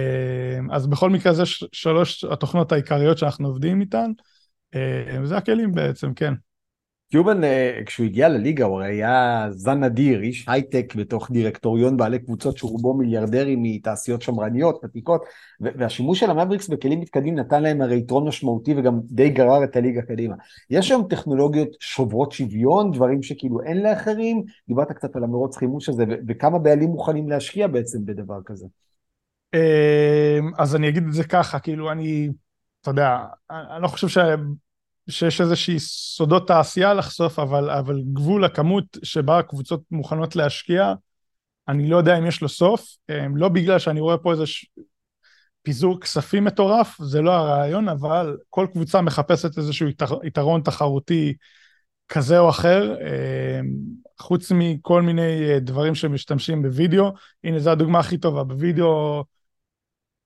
[0.72, 4.12] אז בכל מקרה זה שלוש התוכנות העיקריות שאנחנו עובדים איתן,
[4.76, 4.78] uh,
[5.22, 6.34] וזה הכלים בעצם, כן.
[7.12, 12.58] קיובן, אה, כשהוא הגיע לליגה, הוא היה זן נדיר, איש הייטק בתוך דירקטוריון בעלי קבוצות
[12.58, 15.26] שרובו מיליארדרים מתעשיות שמרניות, ותיקות,
[15.60, 20.02] והשימוש של המבריקס בכלים מתקדמים נתן להם הרי יתרון משמעותי וגם די גרר את הליגה
[20.02, 20.36] קדימה.
[20.70, 26.04] יש היום טכנולוגיות שוברות שוויון, דברים שכאילו אין לאחרים, דיברת קצת על המרוץ חימוש הזה,
[26.28, 28.66] וכמה בעלים מוכנים להשקיע בעצם בדבר כזה.
[29.56, 29.60] Uh,
[30.58, 32.30] אז אני אגיד את זה ככה, כאילו אני,
[32.82, 33.18] אתה יודע,
[33.50, 34.38] אני לא חושב.
[35.10, 40.94] שיש איזושהי סודות תעשייה לחשוף, אבל, אבל גבול הכמות שבה הקבוצות מוכנות להשקיע,
[41.68, 44.66] אני לא יודע אם יש לו סוף, אה, לא בגלל שאני רואה פה איזה ש...
[45.62, 50.20] פיזור כספים מטורף, זה לא הרעיון, אבל כל קבוצה מחפשת איזשהו יתר...
[50.24, 51.34] יתרון תחרותי
[52.08, 53.60] כזה או אחר, אה,
[54.20, 57.12] חוץ מכל מיני אה, דברים שמשתמשים בווידאו,
[57.44, 59.24] הנה זו הדוגמה הכי טובה, בווידאו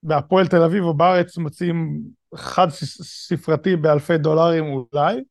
[0.04, 2.02] בהפועל תל אביב או בארץ מוצאים
[2.36, 5.22] חד ספרתי באלפי דולרים אולי.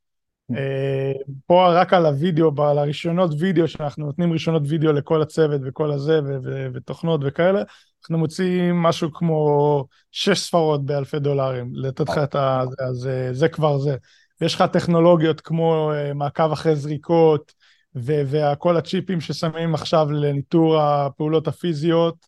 [0.57, 1.13] אה,
[1.47, 6.21] פה רק על הוידאו, על הרישיונות וידאו, שאנחנו נותנים רישיונות וידאו לכל הצוות וכל הזה
[6.23, 7.63] ו- ו- ותוכנות וכאלה,
[8.03, 12.65] אנחנו מוצאים משהו כמו שש ספרות באלפי דולרים, לתת לך את ה...
[12.89, 13.97] אז אה, זה כבר זה.
[14.41, 17.53] ויש לך טכנולוגיות כמו אה, מעקב אחרי זריקות,
[17.97, 22.27] ו- וכל הצ'יפים ששמים עכשיו לניטור הפעולות הפיזיות,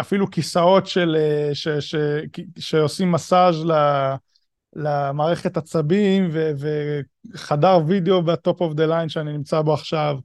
[0.00, 1.94] אפילו כיסאות של, אה, ש- ש-
[2.58, 4.14] שעושים מסאז' ל-
[4.76, 6.50] למערכת עצבים ו-
[7.34, 10.16] וחדר וידאו ב top of the line שאני נמצא בו עכשיו.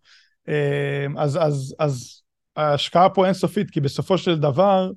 [0.50, 2.22] אה, אז, אז, אז
[2.56, 4.92] ההשקעה פה אינסופית, כי בסופו של דבר,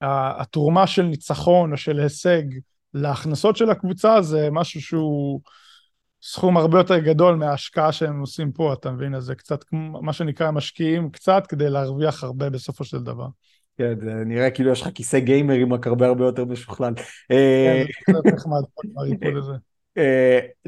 [0.00, 2.42] התרומה של ניצחון או של הישג
[2.94, 5.40] להכנסות של הקבוצה זה משהו שהוא
[6.22, 9.14] סכום הרבה יותר גדול מההשקעה שהם עושים פה, אתה מבין?
[9.14, 9.64] אז זה קצת
[10.02, 13.26] מה שנקרא משקיעים קצת כדי להרוויח הרבה בסופו של דבר.
[13.78, 16.94] כן, זה נראה כאילו יש לך כיסא גיימרים רק הרבה הרבה יותר משוכלל.
[17.30, 18.62] אה, כן, זה נחמד,
[18.96, 19.52] הריפוד הזה.
[19.52, 19.73] אה,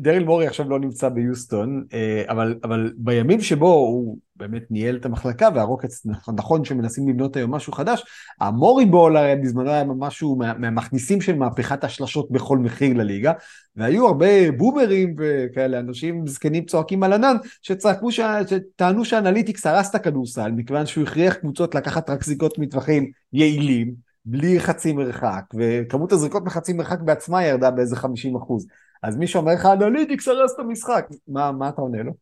[0.00, 5.04] דריל מורי עכשיו לא נמצא ביוסטון, אה, אבל, אבל בימים שבו הוא באמת ניהל את
[5.04, 8.04] המחלקה והרוקץ נכון שמנסים לבנות היום משהו חדש,
[8.40, 13.32] המורי בול הרי בזמנו היה משהו מה, מהמכניסים של מהפכת השלשות בכל מחיר לליגה,
[13.76, 18.20] והיו הרבה בומרים וכאלה אנשים זקנים צועקים על ענן שצעקו, ש...
[18.50, 24.06] שטענו ש analytics הרס את הכדורסל מכיוון שהוא הכריח קבוצות לקחת רק זריקות מטווחים יעילים.
[24.28, 28.66] בלי חצי מרחק, וכמות הזריקות מחצי מרחק בעצמה ירדה באיזה 50 אחוז.
[29.06, 32.12] אז מי שאומר לך, analytics הרס את המשחק, מה, מה אתה עונה לו?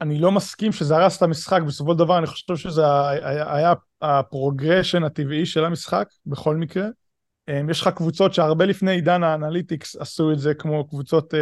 [0.00, 3.72] אני לא מסכים שזה הרס את המשחק, בסופו של דבר אני חושב שזה היה, היה
[4.02, 6.86] ה progression הטבעי של המשחק, בכל מקרה.
[7.48, 11.36] אמ, יש לך קבוצות שהרבה לפני עידן ה analytics עשו את זה, כמו קבוצות uh,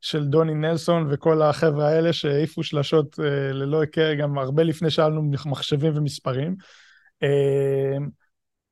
[0.00, 5.08] של דוני נלסון וכל החבר'ה האלה שהעיפו שלשות uh, ללא היכר, גם הרבה לפני שהיה
[5.08, 6.56] לנו מחשבים ומספרים.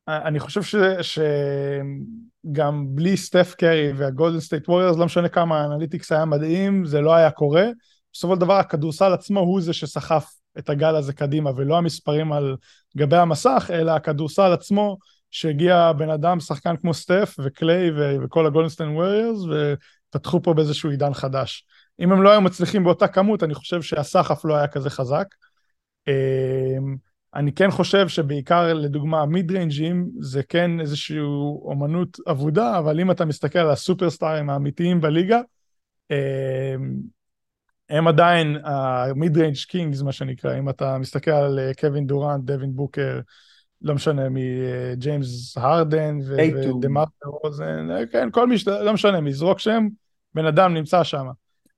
[0.07, 6.11] אני חושב ש, שגם בלי סטף קרי והגולדן סטייט ווריורס, לא משנה כמה ה analytics
[6.11, 7.65] היה מדהים, זה לא היה קורה.
[8.13, 12.55] בסופו של דבר הכדורסל עצמו הוא זה שסחף את הגל הזה קדימה, ולא המספרים על
[12.97, 14.97] גבי המסך, אלא הכדורסל עצמו,
[15.31, 19.39] שהגיע בן אדם, שחקן כמו סטף וקליי ו- וכל הגולדן סטייט ווריורס,
[20.09, 21.65] ופתחו פה באיזשהו עידן חדש.
[21.99, 25.25] אם הם לא היו מצליחים באותה כמות, אני חושב שהסחף לא היה כזה חזק.
[26.07, 26.95] אמ,
[27.37, 31.19] אני כן חושב שבעיקר לדוגמה mid-range ים זה כן איזושהי
[31.61, 35.39] אומנות אבודה, אבל אם אתה מסתכל על הסופרסטארים האמיתיים בליגה,
[36.11, 36.75] אה,
[37.89, 42.75] הם עדיין ה mid-range kings מה שנקרא, אם אתה מסתכל על אה, קווין דורנט, דווין
[42.75, 43.19] בוקר,
[43.81, 46.77] לא משנה, מג'יימס הרדן טייטום.
[46.77, 48.55] ודמר רוזן, אה, כן, כל מי.
[48.67, 49.87] לא משנה, מזרוק שם,
[50.33, 51.27] בן אדם נמצא שם,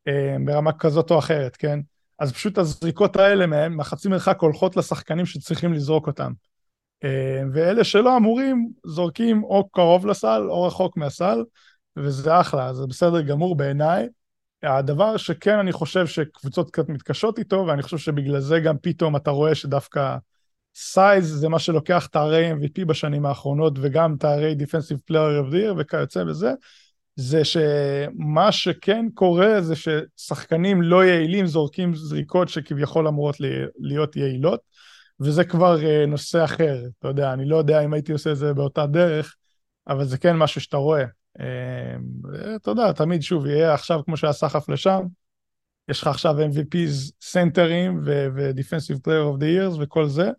[0.08, 1.80] אה, ברמה כזאת או אחרת, כן?
[2.19, 6.32] אז פשוט הזריקות האלה מהם, מחצי מרחק הולכות לשחקנים שצריכים לזרוק אותם.
[7.03, 11.43] אה, ואלה שלא אמורים, זורקים או קרוב לסל או רחוק מהסל,
[11.97, 14.08] וזה אחלה, זה בסדר גמור בעיניי.
[14.63, 19.32] הדבר שכן אני חושב שקבוצות קצת מתקשות איתו, ואני חושב שבגלל זה גם פתאום אתה
[19.32, 20.17] רואה שדווקא
[20.75, 25.73] סייז זה מה שלוקח תארי MVP בשנים האחרונות, וגם תארי Defensive Player of the Year
[25.77, 26.53] וכיוצא בזה,
[27.21, 33.36] זה שמה שכן קורה זה ששחקנים לא יעילים זורקים זריקות שכביכול אמורות
[33.79, 34.60] להיות יעילות,
[35.19, 38.53] וזה כבר אה, נושא אחר, אתה יודע, אני לא יודע אם הייתי עושה את זה
[38.53, 39.36] באותה דרך,
[39.88, 41.03] אבל זה כן משהו שאתה רואה.
[41.39, 41.45] אה,
[42.55, 45.01] אתה יודע, תמיד שוב, יהיה עכשיו כמו שהיה סחף לשם,
[45.89, 50.29] יש לך עכשיו MVPs סנטרים ו-Defensive Player of the Years וכל זה,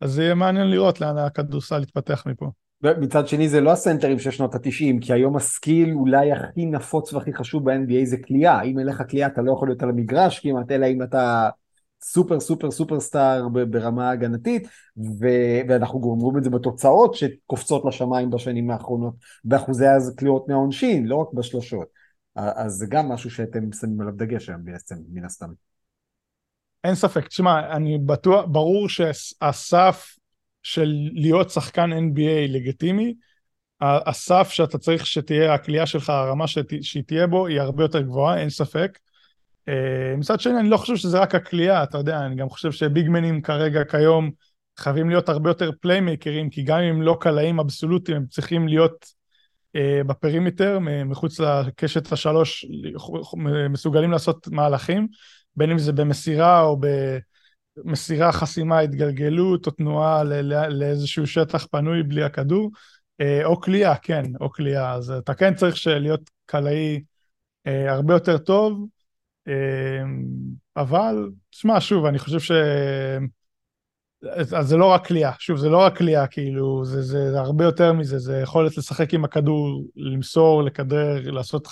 [0.00, 2.50] אז זה יהיה מעניין לראות לאן הכדורסל יתפתח מפה.
[2.82, 7.12] מצד שני זה לא הסנטרים של שנות התשעים, כי היום ה skill אולי הכי נפוץ
[7.12, 8.62] והכי חשוב ב-NBA זה קליעה.
[8.62, 11.48] אם אין לך קליעה אתה לא יכול להיות על המגרש כמעט, אלא אם אתה
[12.02, 18.30] סופר סופר סופר סטאר ברמה הגנתית, ו- ואנחנו גם רואים את זה בתוצאות שקופצות לשמיים
[18.30, 19.14] בשנים האחרונות,
[19.44, 21.86] באחוזי הקליעות מהעונשין, לא רק בשלושות.
[22.34, 25.48] אז זה גם משהו שאתם שמים עליו דגש היום בעצם, מן הסתם.
[26.84, 30.16] אין ספק, תשמע, אני בטוח, ברור שהסף
[30.62, 33.14] של להיות שחקן NBA לגיטימי,
[33.80, 38.40] הסף שאתה צריך שתהיה הקליעה שלך, הרמה שת, שהיא תהיה בו, היא הרבה יותר גבוהה,
[38.40, 38.98] אין ספק.
[39.68, 43.42] אה, מצד שני, אני לא חושב שזה רק הקליעה, אתה יודע, אני גם חושב שביגמנים
[43.42, 44.30] כרגע, כיום,
[44.78, 49.06] חייבים להיות הרבה יותר פליימייקרים, כי גם אם הם לא קלעים אבסולוטיים, הם צריכים להיות
[49.76, 52.66] אה, ב perimeter, מחוץ לקשת השלוש,
[53.70, 55.08] מסוגלים לעשות מהלכים,
[55.56, 56.76] בין אם זה במסירה או
[57.84, 60.24] במסירה, חסימה, התגלגלות או תנועה
[60.68, 62.70] לאיזשהו שטח פנוי בלי הכדור,
[63.20, 64.94] אה, או קליעה, כן, או קליעה.
[64.94, 67.02] אז אתה כן צריך להיות קלעי
[67.66, 68.86] אה, הרבה יותר טוב,
[69.48, 70.02] אה,
[70.76, 72.50] אבל, תשמע, שוב, אני חושב ש...
[74.56, 77.64] אז זה לא רק קליעה, שוב, זה לא רק קליעה, כאילו, זה, זה, זה הרבה
[77.64, 81.66] יותר מזה, זה יכולת לשחק עם הכדור, למסור, לכדרר, לעשות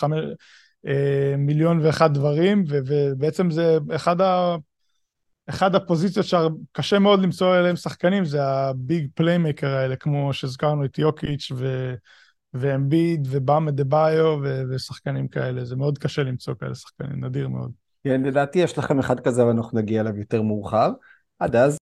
[0.86, 4.56] אה, מיליון ואחד דברים, ו, ובעצם זה אחד, ה,
[5.48, 10.98] אחד הפוזיציות שקשה מאוד למצוא אליהם שחקנים, זה ה big playmaker האלה, כמו שהזכרנו את
[10.98, 11.94] יוקיץ' ו...
[12.54, 17.70] ואמביד ובאם אדבאיו ו- ושחקנים כאלה, זה מאוד קשה למצוא כאלה שחקנים, נדיר מאוד.
[18.04, 20.90] כן, לדעתי יש לכם אחד כזה ואנחנו נגיע אליו יותר מאוחר.
[21.38, 21.76] עד אז.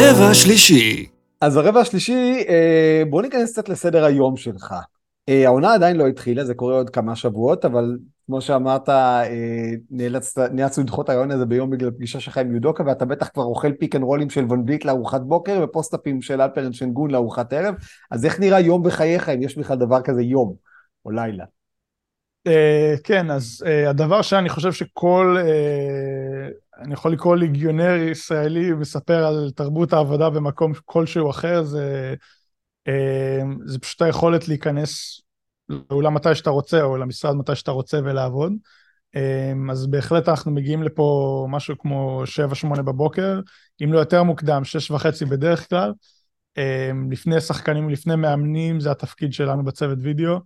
[0.00, 1.17] רבע שלישי.
[1.40, 4.74] אז הרבע השלישי, אה, בוא ניכנס קצת לסדר היום שלך.
[5.28, 9.24] אה, העונה עדיין לא התחילה, זה קורה עוד כמה שבועות, אבל כמו שאמרת, אה,
[10.52, 13.96] נאלצנו לדחות הריאיון הזה ביום בגלל פגישה שלך עם יודוקה, ואתה בטח כבר אוכל pick
[13.96, 17.52] and roll ים של ון וליט לארוחת בוקר, ו post-up ים של אלפרן שנגון לארוחת
[17.52, 17.74] ערב,
[18.10, 20.54] אז איך נראה יום בחייך, אם יש בכלל דבר כזה יום,
[21.04, 21.44] או לילה?
[22.46, 26.48] אה, כן, אז אה, הדבר שאני חושב שכל, אה,
[26.82, 32.14] אני יכול לקרוא ליגיונר ישראלי מספר על תרבות העבודה במקום כלשהו אחר, זה,
[32.88, 35.20] אה, זה פשוט היכולת להיכנס
[35.90, 38.52] לאולם מתי שאתה רוצה, או למשרד מתי שאתה רוצה ולעבוד.
[39.16, 43.40] אה, אז בהחלט אנחנו מגיעים לפה משהו כמו 7-8 בבוקר,
[43.84, 45.92] אם לא יותר מוקדם, 6 וחצי בדרך כלל.
[46.58, 50.38] אה, לפני שחקנים, לפני מאמנים, זה התפקיד שלנו בצוות וידאו.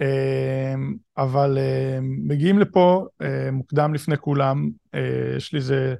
[0.00, 5.94] אמ, אבל אמ, מגיעים לפה אמ, מוקדם לפני כולם, אה, יש לי איזה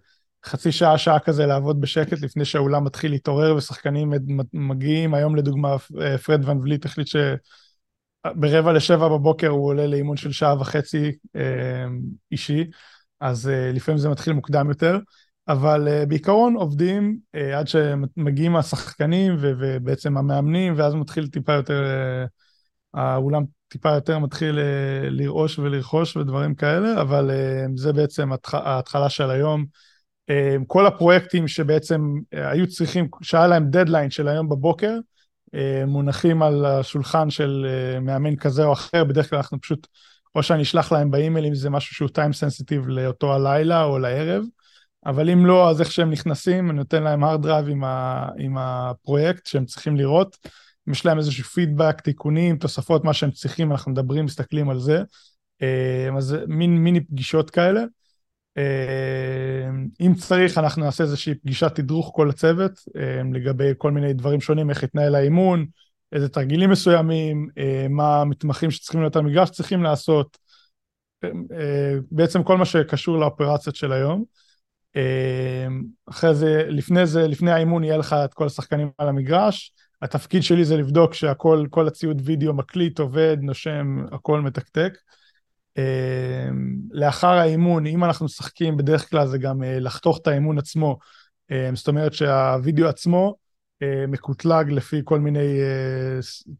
[0.45, 4.13] חצי שעה, שעה כזה לעבוד בשקט לפני שהאולם מתחיל להתעורר ושחקנים
[4.53, 7.09] מגיעים, היום לדוגמה אה, פרד ון וליט החליט
[8.27, 11.13] שברבע לשבע בבוקר הוא עולה לאימון של שעה וחצי
[12.33, 12.65] אישי,
[13.21, 14.99] אז אה, לפעמים זה מתחיל מוקדם יותר.
[15.49, 17.19] אבל בעיקרון עובדים
[17.57, 21.83] עד שמגיעים השחקנים ובעצם המאמנים, ואז מתחיל טיפה יותר,
[22.95, 29.31] האולם טיפה יותר מתחיל אה, לרעוש ולרכוש ודברים כאלה, אבל אה, זה בעצם ההתחלה של
[29.31, 29.65] היום.
[30.31, 32.01] אה, כל הפרויקטים שבעצם
[32.33, 34.99] היו צריכים, שהיה להם דדליין של היום בבוקר,
[35.87, 37.67] מונחים על השולחן של
[38.01, 39.87] מאמן כזה או אחר, בדרך כלל אנחנו פשוט,
[40.35, 44.45] או שאני אשלח להם באימייל אם זה משהו שהוא time sensitive לאותו הלילה או לערב,
[45.07, 48.59] אבל אם לא, אז איך שהם נכנסים, אני נותן להם hard drive עם, ה, עם
[48.59, 50.37] הפרויקט שהם צריכים לראות.
[50.89, 55.03] אם יש להם איזשהו פידבק, תיקונים, תוספות, מה שהם צריכים, אנחנו מדברים, מסתכלים על זה.
[55.63, 57.85] אה, אז מין מיני פגישות כאלה.
[58.59, 59.69] אה,
[60.01, 64.71] אם צריך, אנחנו נעשה איזושהי פגישת תדרוך כל הצוות, אה, לגבי כל מיני דברים שונים,
[64.71, 65.67] איך יתנהל האימון,
[66.13, 67.49] איזה תרגילים מסוימים,
[67.91, 70.39] מה המתמחים שצריכים להיות המגרש צריכים לעשות,
[72.11, 74.25] בעצם כל מה שקשור לאופרציות של היום.
[76.07, 79.73] אחרי זה, לפני זה, לפני האימון יהיה לך את כל השחקנים על המגרש.
[80.03, 84.93] התפקיד שלי זה לבדוק שהכל, כל הציוד וידאו מקליט, עובד, נושם, הכל מתקתק.
[85.79, 86.49] אה,
[86.91, 90.99] לאחר האימון, אם אנחנו משחקים, בדרך כלל זה גם אה, לחתוך את האימון עצמו.
[91.51, 93.37] אה, זאת אומרת שהווידאו עצמו
[94.09, 95.61] מקוטלג לפי כל מיני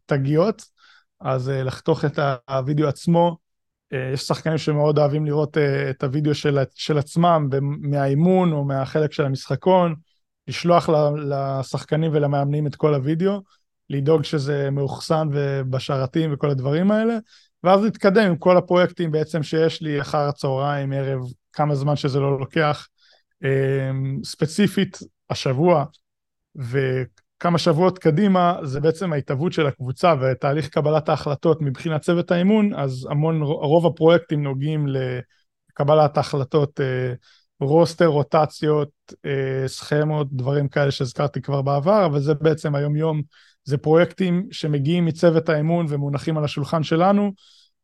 [0.05, 0.61] תגיות,
[1.21, 3.37] אז לחתוך את הווידאו עצמו.
[4.13, 5.57] יש שחקנים שמאוד אוהבים לראות
[5.89, 9.95] את הווידאו של, של עצמם מהאימון או מהחלק של המשחקון,
[10.49, 13.41] לשלוח לשחקנים ולמאמנים את כל הווידאו,
[13.89, 17.17] לדאוג שזה מאוחסן ובשרתים וכל הדברים האלה,
[17.63, 21.19] ואז להתקדם עם כל הפרויקטים בעצם שיש לי אחר הצהריים, ערב,
[21.53, 22.87] כמה זמן שזה לא לוקח.
[23.43, 23.91] אה,
[24.23, 25.85] ספציפית, השבוע,
[26.55, 33.07] וכמה שבועות קדימה זה בעצם ההתהוות של הקבוצה ותהליך קבלת ההחלטות מבחינת צוות האימון, אז
[33.09, 37.13] המון, רוב הפרויקטים נוגעים לקבלת ההחלטות, אה,
[37.59, 38.89] רוסטר, רוטציות,
[39.25, 43.21] אה, סכמות, דברים כאלה שהזכרתי כבר בעבר, אבל זה בעצם היום-יום,
[43.63, 47.31] זה פרויקטים שמגיעים מצוות האימון ומונחים על השולחן שלנו,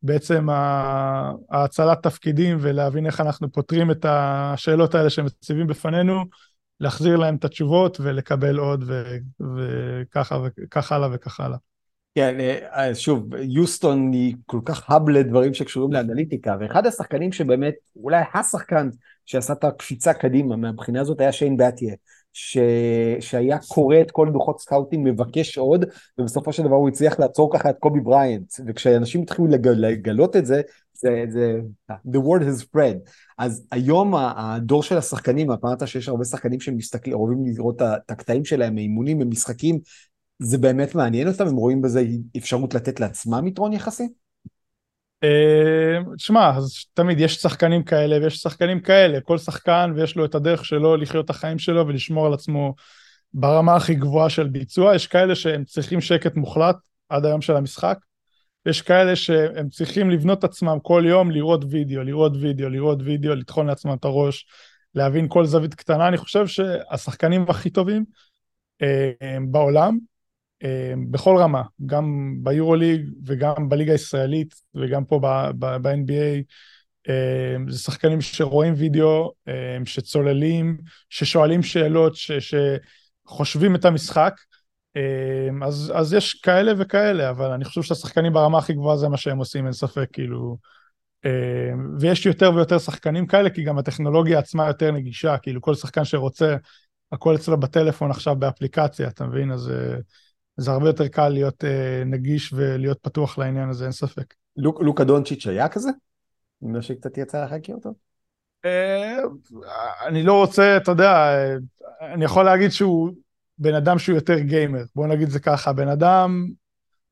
[0.04, 6.24] בעצם ה- האצלת תפקידים ולהבין איך אנחנו פותרים את השאלות האלה שמציבים בפנינו,
[6.80, 9.18] להחזיר להם את התשובות ולקבל עוד ו-
[9.58, 11.58] וככה וכך הלאה וכך הלאה.
[12.16, 18.24] כן, אה, שוב, יוסטון היא כל כך האב לדברים שקשורים לאנליטיקה, ואחד השחקנים שבאמת, אולי
[18.34, 18.90] השחקן
[19.26, 21.96] שעשה את הקפיצה קדימה מהבחינה הזאת היה שיין באטיה,
[22.34, 22.58] ש...
[23.20, 25.86] שהיה קורא את כל דוחות סקאוטים, מבקש עוד,
[26.18, 29.68] ובסופו של דבר הוא הצליח לעצור ככה את קובי בריינט, וכשאנשים התחילו לג...
[29.68, 30.62] לגלות את זה,
[30.94, 31.60] זה, זה,
[31.92, 33.12] the word has spread.
[33.38, 38.78] אז היום הדור של השחקנים, אמרת שיש הרבה שחקנים שמסתכלים, אוהבים לראות את הקטעים שלהם,
[38.78, 39.80] האימונים, במשחקים,
[40.40, 42.04] זה באמת מעניין אותם, הם רואים בזה
[42.38, 44.08] אפשרות לתת לעצמם יתרון יחסי?
[45.26, 50.36] אה, תשמע, אז תמיד יש שחקנים כאלה ויש שחקנים כאלה, כל שחקן ויש לו את
[50.36, 52.76] הדרך שלו לחיות את החיים שלו ולשמור על עצמו
[53.34, 56.76] ברמה הכי גבוהה של ביצוע, יש כאלה שהם צריכים שקט מוחלט
[57.10, 57.98] עד היום של המשחק,
[58.66, 63.68] יש כאלה שהם צריכים לבנות עצמם כל יום, לראות וידאו, לראות וידאו, לראות וידאו, לטחון
[63.68, 64.46] לעצמם את הראש,
[64.96, 68.06] להבין כל זווית קטנה, אני חושב שהשחקנים הכי טובים
[68.82, 70.15] אה, בעולם, אה,
[71.10, 75.20] בכל רמה, גם ביורוליג וגם בליגה הישראלית וגם פה
[75.60, 76.44] ב-NBA,
[77.10, 80.78] אה, זה שחקנים שרואים וידאו, אה, שצוללים,
[81.10, 82.56] ששואלים שאלות, ש-
[83.26, 84.36] שחושבים את המשחק.
[84.98, 89.18] אה, אז, אז יש כאלה וכאלה, אבל אני חושב שהשחקנים ברמה הכי גבוהה זה מה
[89.18, 90.58] שהם עושים, אין ספק, כאילו.
[91.26, 96.06] אה, ויש יותר ויותר שחקנים כאלה, כי גם הטכנולוגיה עצמה יותר נגישה, כאילו כל שחקן
[96.06, 96.56] שרוצה,
[97.12, 99.52] הכל אצלו בטלפון עכשיו באפליקציה, אתה מבין?
[99.52, 99.98] אז אה,
[100.58, 104.34] זה הרבה יותר קל להיות אה, נגיש ולהיות פתוח לעניין הזה, אין ספק.
[104.58, 105.90] לוק, לוקה דונצ'יץ' היה כזה?
[106.64, 107.90] אני שקצת קצת יצא לך להכיר אותו?
[108.66, 109.18] אה,
[110.08, 111.56] אני לא רוצה, אתה יודע, אה,
[112.14, 113.12] אני יכול להגיד שהוא
[113.58, 116.50] בן אדם שהוא יותר גיימר, בוא נגיד זה ככה, בן אדם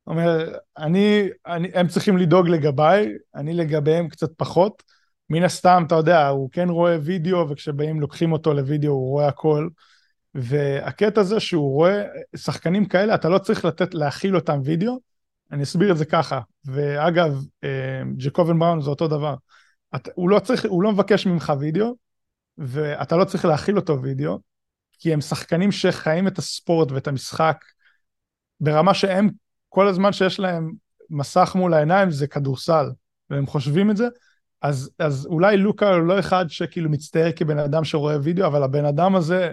[0.08, 4.84] אומר, אני, אני, הם צריכים לדאוג לגביי, אני לגביהם קצת פחות.
[5.30, 9.70] מן הסתם, אתה יודע, הוא כן רואה וידאו, וכשבאים לוקחים אותו לוידאו הוא רואה הכל.
[10.36, 12.04] והקטע זה שהוא רואה
[12.36, 15.00] שחקנים כאלה, אתה לא צריך לתת, להכיל אותם וידאו,
[15.52, 16.40] אני אסביר את זה ככה.
[16.66, 19.36] ואגב, אה, ג'קובן בראון זה אותו דבר.
[19.96, 21.96] אתה, הוא, לא צריך, הוא לא מבקש ממך וידאו,
[22.58, 24.40] ואתה לא צריך להכיל אותו וידאו,
[25.00, 27.58] כי הם שחקנים שחיים את הספורט ואת המשחק
[28.60, 29.30] ברמה שהם,
[29.70, 30.72] כל הזמן שיש להם
[31.10, 32.86] מסך מול העיניים זה כדורסל,
[33.30, 34.08] והם חושבים את זה,
[34.62, 38.86] אז, אז אולי לוקה הוא לא אחד שכאילו מצטייר כבן אדם שרואה וידאו, אבל הבן
[38.86, 39.52] אדם הזה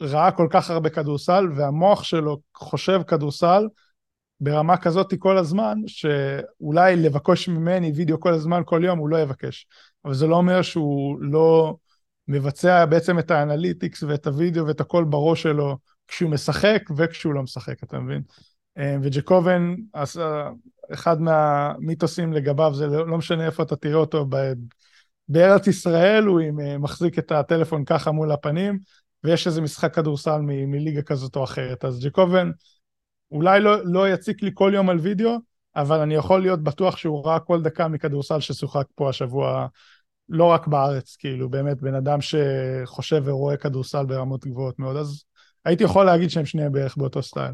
[0.00, 3.68] ראה כל כך הרבה כדורסל, והמוח שלו חושב כדורסל
[4.40, 9.66] ברמה כזאת כל הזמן, שאולי לבקש ממני וידאו כל הזמן, כל יום, הוא לא יבקש.
[10.04, 11.76] אבל זה לא אומר שהוא לא
[12.28, 15.76] מבצע בעצם את האנליטיקס ואת הוידאו ואת הכל בראש שלו
[16.08, 18.22] כשהוא משחק וכשהוא לא משחק, אתה מבין?
[18.78, 19.74] אה, וג'קובן,
[20.92, 24.26] אחד מהמיתוסים לגביו זה לא, לא משנה איפה אתה תראה אותו,
[25.28, 28.78] בארץ ישראל הוא אה, מחזיק את הטלפון ככה מול הפנים,
[29.24, 31.84] ויש איזה משחק כדורסל מ- מליגה כזאת או אחרת.
[31.84, 32.50] אז ג'קובן
[33.30, 35.38] אולי לא, לא יציק לי כל יום על וידאו,
[35.76, 39.66] אבל אני יכול להיות בטוח שהוא ראה כל דקה מכדורסל ששוחק פה השבוע,
[40.28, 45.24] לא רק בארץ, כאילו, באמת בן אדם שחושב ורואה כדורסל ברמות גבוהות מאוד, אז
[45.64, 47.52] הייתי יכול להגיד שהם שניהם בערך באותו סטייל.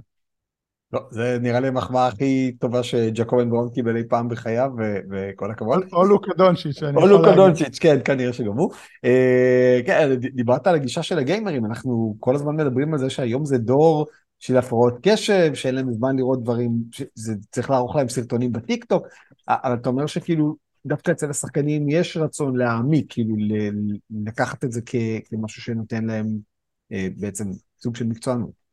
[0.94, 4.70] לא, זה נראה לי המחמאה הכי טובה שג'קובן ברון קיבל אי פעם בחייו,
[5.10, 5.84] וכל הכבוד.
[5.92, 7.36] או לוקה דונצ'יץ', אני או יכול לוקה להגיד.
[7.36, 8.72] דונצ'יץ', כן, כנראה שגם הוא.
[9.04, 13.44] אה, כן, ד- דיברת על הגישה של הגיימרים, אנחנו כל הזמן מדברים על זה שהיום
[13.44, 14.06] זה דור
[14.40, 16.70] של הפרעות קשב, שאין להם זמן לראות דברים,
[17.50, 19.06] צריך לערוך להם סרטונים בטיקטוק,
[19.48, 23.36] אבל אתה אומר שכאילו, דווקא אצל השחקנים יש רצון להעמיק, כאילו
[24.26, 24.80] לקחת את זה
[25.30, 26.26] כמשהו שנותן להם
[26.92, 27.44] אה, בעצם
[27.82, 28.63] סוג של מקצוענות.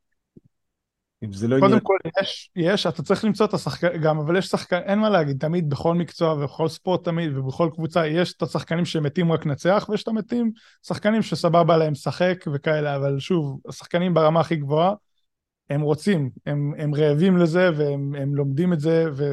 [1.24, 1.80] אם זה לא קודם עניין...
[1.84, 5.38] כל, יש, יש, אתה צריך למצוא את השחקן, גם, אבל יש שחקן, אין מה להגיד,
[5.40, 10.04] תמיד בכל מקצוע ובכל ספורט תמיד ובכל קבוצה, יש את השחקנים שמתים רק לנצח, ויש
[10.04, 10.52] את המתים,
[10.88, 14.94] שחקנים שסבבה להם לשחק וכאלה, אבל שוב, השחקנים ברמה הכי גבוהה,
[15.70, 19.26] הם רוצים, הם, הם רעבים לזה, והם הם לומדים את זה, ו,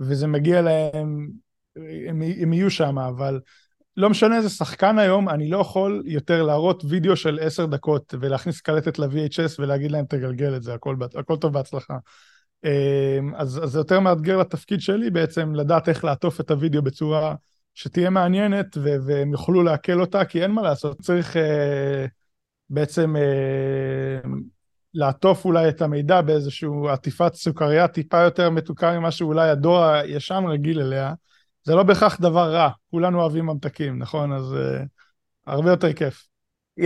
[0.00, 1.28] וזה מגיע להם,
[2.08, 3.40] הם, הם יהיו שם, אבל
[3.98, 8.60] לא משנה איזה שחקן היום, אני לא יכול יותר להראות וידאו של עשר דקות ולהכניס
[8.60, 11.96] קלטת ל-VHS ולהגיד להם תגלגל את זה, הכל, הכל טוב בהצלחה.
[12.64, 17.34] אמ, אז, זה יותר מאתגר לתפקיד שלי בעצם לדעת איך לעטוף את הוידאו בצורה
[17.74, 22.06] שתהיה מעניינת ו- והם יוכלו לעכל אותה, כי אין מה לעשות, צריך אה,
[22.70, 24.30] בעצם אה,
[24.94, 30.80] לעטוף אולי את המידע באיזושהי עטיפת סוכריה טיפה יותר מתוקה ממה שאולי הדור הישן רגיל
[30.80, 31.12] אליה.
[31.68, 34.32] זה לא בהכרח דבר רע, כולנו אוהבים ממתקים, נכון?
[34.32, 34.86] אז uh,
[35.46, 36.26] הרבה יותר כיף.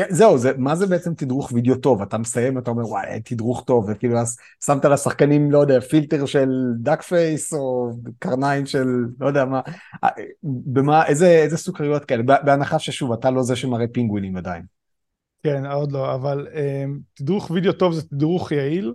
[0.08, 2.02] זהו, זה, מה זה בעצם תדרוך וידאו טוב?
[2.02, 6.48] אתה מסיים, אתה אומר, וואי, תדרוך טוב, וכאילו, אז שמת לשחקנים, לא יודע, פילטר של
[6.78, 8.86] duck face, או קרניים של,
[9.20, 9.60] לא יודע מה,
[10.04, 10.08] אה,
[10.42, 12.22] במה, איזה, איזה סוכריות כאלה?
[12.22, 14.62] בהנחה ששוב, אתה לא זה שמראה פינגווינים עדיין.
[15.42, 18.92] כן, עוד לא, אבל אמ, תדרוך וידאו טוב זה תדרוך יעיל,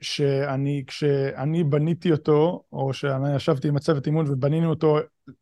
[0.00, 5.32] שאני, כשאני בניתי אותו, או שאני ישבתי עם הצוות אימון ובנינו אותו, אמ,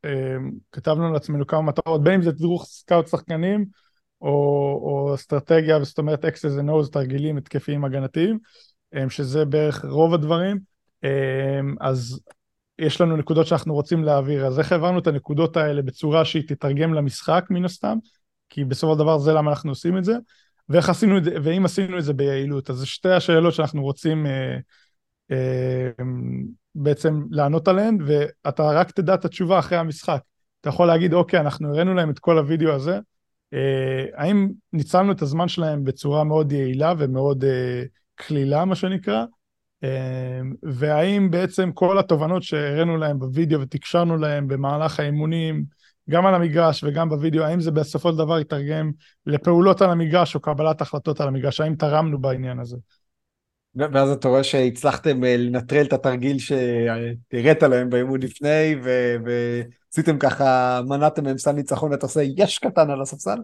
[0.72, 3.64] כתבנו לעצמנו כמה מטרות, בין אם זה תדרוך scout שחקנים,
[4.20, 4.28] או,
[4.82, 8.38] או אסטרטגיה, זאת אומרת X's and O's, תרגילים התקפיים הגנתיים,
[8.94, 10.58] um, שזה בערך רוב הדברים,
[11.80, 12.20] אז
[12.78, 16.94] יש לנו נקודות שאנחנו רוצים להעביר, אז איך העברנו את הנקודות האלה בצורה שהיא תתרגם
[16.94, 17.98] למשחק מן הסתם,
[18.48, 20.16] כי בסופו של דבר זה למה אנחנו עושים את זה,
[20.68, 22.70] ואיך עשינו את זה, ואם עשינו את זה ביעילות.
[22.70, 24.56] אז זה שתי השאלות שאנחנו רוצים אה,
[25.30, 25.90] אה,
[26.74, 30.20] בעצם לענות עליהן, ואתה רק תדע את התשובה אחרי המשחק.
[30.60, 32.98] אתה יכול להגיד, אוקיי, אנחנו הראינו להם את כל הוידאו הזה,
[33.54, 37.82] אה, האם ניצלנו את הזמן שלהם בצורה מאוד יעילה ומאוד אה,
[38.26, 39.24] כלילה, מה שנקרא,
[39.84, 45.64] אה, והאם בעצם כל התובנות שהראינו להם בוידאו ותקשרנו להם במהלך האימונים,
[46.10, 48.90] גם על המגרש וגם בווידאו, האם זה בסופו של דבר יתרגם
[49.26, 52.76] לפעולות על המגרש או קבלת החלטות על המגרש, האם תרמנו בעניין הזה.
[53.74, 58.76] ואז אתה רואה שהצלחתם אה, לנטרל את התרגיל שהראית להם באימון לפני,
[59.24, 63.38] ועשיתם ככה, מנעתם מהם סל ניצחון, ואתה עושה יש קטן על הספסל?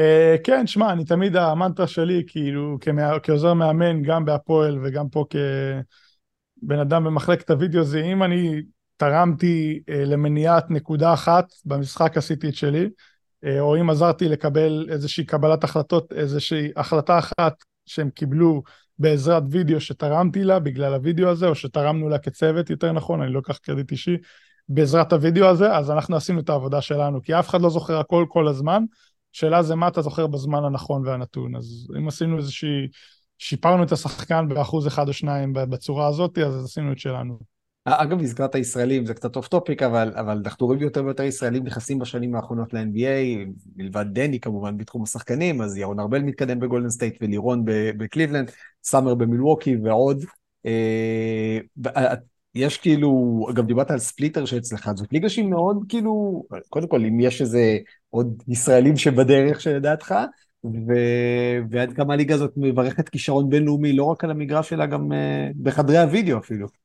[0.00, 5.24] Uh, כן, שמע, אני תמיד, המנטרה שלי, כאילו, כמה, כעוזר מאמן, גם בהפועל וגם פה
[5.30, 8.62] כבן אדם במחלקת הוידאו, זה אם אני
[9.02, 15.24] תרמתי uh, למניעת נקודה אחת, במשחק עשיתי את שלי, uh, או אם עזרתי לקבל איזושהי
[15.24, 17.54] קבלת החלטות, איזושהי החלטה אחת
[17.86, 18.62] שהם קיבלו
[18.98, 23.38] בעזרת וידאו שתרמתי לה בגלל הוידאו הזה, או שתרמנו לה כצוות, יותר נכון, אני לא
[23.38, 24.16] אקח קרדיט אישי,
[24.68, 28.26] בעזרת הוידאו הזה, אז אנחנו עשינו את העבודה שלנו, כי אף אחד לא זוכר הכל
[28.28, 28.84] כל הזמן,
[29.32, 32.88] שאלה זה מה אתה זוכר בזמן הנכון והנתון, אז אם עשינו איזושהי,
[33.38, 37.51] שיפרנו את השחקן באחוז אחד או שניים בצורה הזאת, אז עשינו את שלנו.
[37.84, 41.98] אגב, הזכרת ישראלים, זה קצת off topic, אבל, אבל אנחנו רואים יותר ויותר ישראלים נכנסים
[41.98, 47.62] בשנים האחרונות ל-NBA, מלבד דני כמובן בתחום השחקנים, אז ירון ארבל מתקדם בגולדן סטייט ולירון
[47.66, 48.50] בקליבלנד,
[48.84, 50.24] סאמר במילווקי ועוד.
[50.66, 51.58] אה,
[52.54, 57.20] יש כאילו, גם דיברת על ספליטר שאצלך, זאת ליגה שהיא מאוד כאילו, קודם כל אם
[57.20, 57.78] יש איזה
[58.10, 60.14] עוד ישראלים שבדרך שלדעתך,
[60.64, 60.92] ו...
[61.70, 65.14] ועד כמה הליגה הזאת מברכת כישרון בינלאומי, לא רק על המגרש, אלא גם אה,
[65.62, 66.81] בחדרי הוידאו אפילו.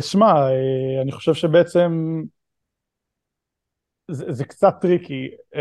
[0.00, 2.22] שמע, אה, אה, אני חושב שבעצם
[4.10, 5.58] זה, זה קצת טריקי, אה,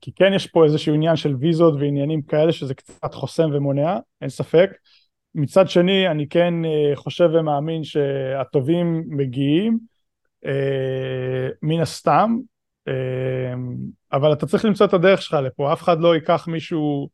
[0.00, 4.28] כי כן יש פה איזשהו עניין של ויזות ועניינים כאלה שזה קצת חוסם ומונע, אין
[4.28, 4.70] ספק.
[5.34, 6.54] מצד שני, אני כן
[6.94, 9.78] חושב ומאמין שהטובים מגיעים,
[11.62, 12.36] מן הסתם,
[14.12, 17.08] אבל אתה צריך למצוא את הדרך שלך לפה, אף אחד לא ייקח מישהו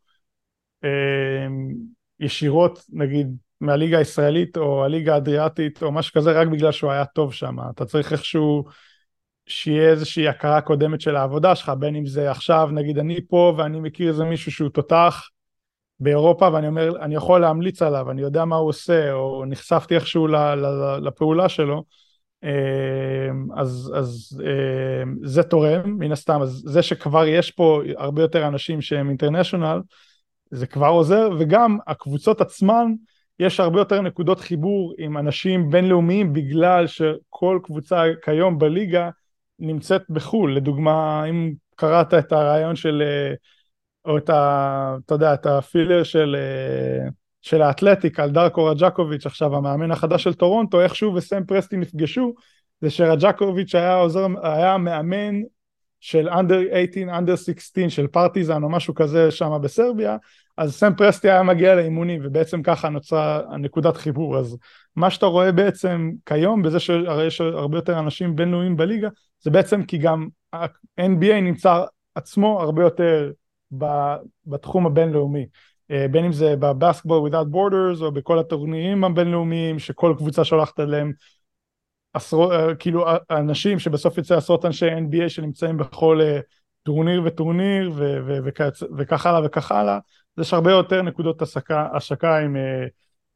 [2.21, 7.35] ישירות, נגיד, מהליגה הישראלית או הליגה האדריאטית או משהו כזה, רק בגלל שהוא היה טוב
[7.35, 7.57] שם.
[7.75, 8.65] אתה צריך איכשהו
[9.47, 13.81] שיהיה איזושהי הכרה קודמת של העבודה שלך, בין אם זה עכשיו, נגיד אני פה ואני
[13.81, 15.29] מכיר איזה מישהו שהוא תותח,
[16.01, 20.27] באירופה ואני אומר, אני יכול להמליץ עליו, אני יודע מה הוא עושה, או נחשפתי איכשהו
[21.03, 21.85] לפעולה שלו,
[23.57, 24.43] אז, אז
[25.25, 29.81] זה תורם, מן הסתם, אז זה שכבר יש פה הרבה יותר אנשים שהם אינטרנשיונל,
[30.51, 32.93] זה כבר עוזר, וגם הקבוצות עצמן,
[33.41, 39.11] יש הרבה יותר נקודות חיבור עם אנשים בינלאומיים בגלל שכל קבוצה כיום בליגה
[39.59, 40.57] נמצאת בחו"ל.
[40.57, 43.35] לדוגמה, אם קראת את הרעיון של, אה,
[44.05, 44.97] או את ה...
[45.07, 47.09] אתה יודע, את הפילר של, אה,
[47.43, 52.35] של האתלטיק על דרקו רג'קוביץ', עכשיו המאמן החדש של טורונטו, איכשהו וסם פרסטי נפגשו,
[52.81, 55.35] זה שרג'קוביץ' היה עוזר, היה מאמן
[56.01, 60.17] של under 18, under 16 של פרטיזן או משהו כזה שם בסרביה,
[60.57, 64.39] אז סם פרסטי היה מגיע לאימונים ובעצם ככה נוצרה נקודת חיבור.
[64.39, 64.57] אז
[64.97, 69.09] מה שאתה רואה בעצם כיום בזה שהרי יש הרבה יותר אנשים בינלאומיים בליגה,
[69.41, 71.85] זה בעצם כי גם ה-NBA נמצא
[72.15, 73.33] עצמו הרבה יותר
[74.47, 75.47] בתחום הבינלאומי.
[75.91, 81.13] אה, בין אם זה בבאסקבול without borders או בכל הטורנירים הבינלאומיים שכל קבוצה שולחת אליהם
[82.13, 86.41] עשרות, אה, כאילו אנשים שבסוף יוצא עשרות אנשי NBA שנמצאים בכל אה,
[86.83, 89.99] טורניר וטורניר ו- ו- וכ- וכך הלאה וכך הלאה,
[90.37, 92.87] אז יש הרבה יותר נקודות השקה, השקה עם אה,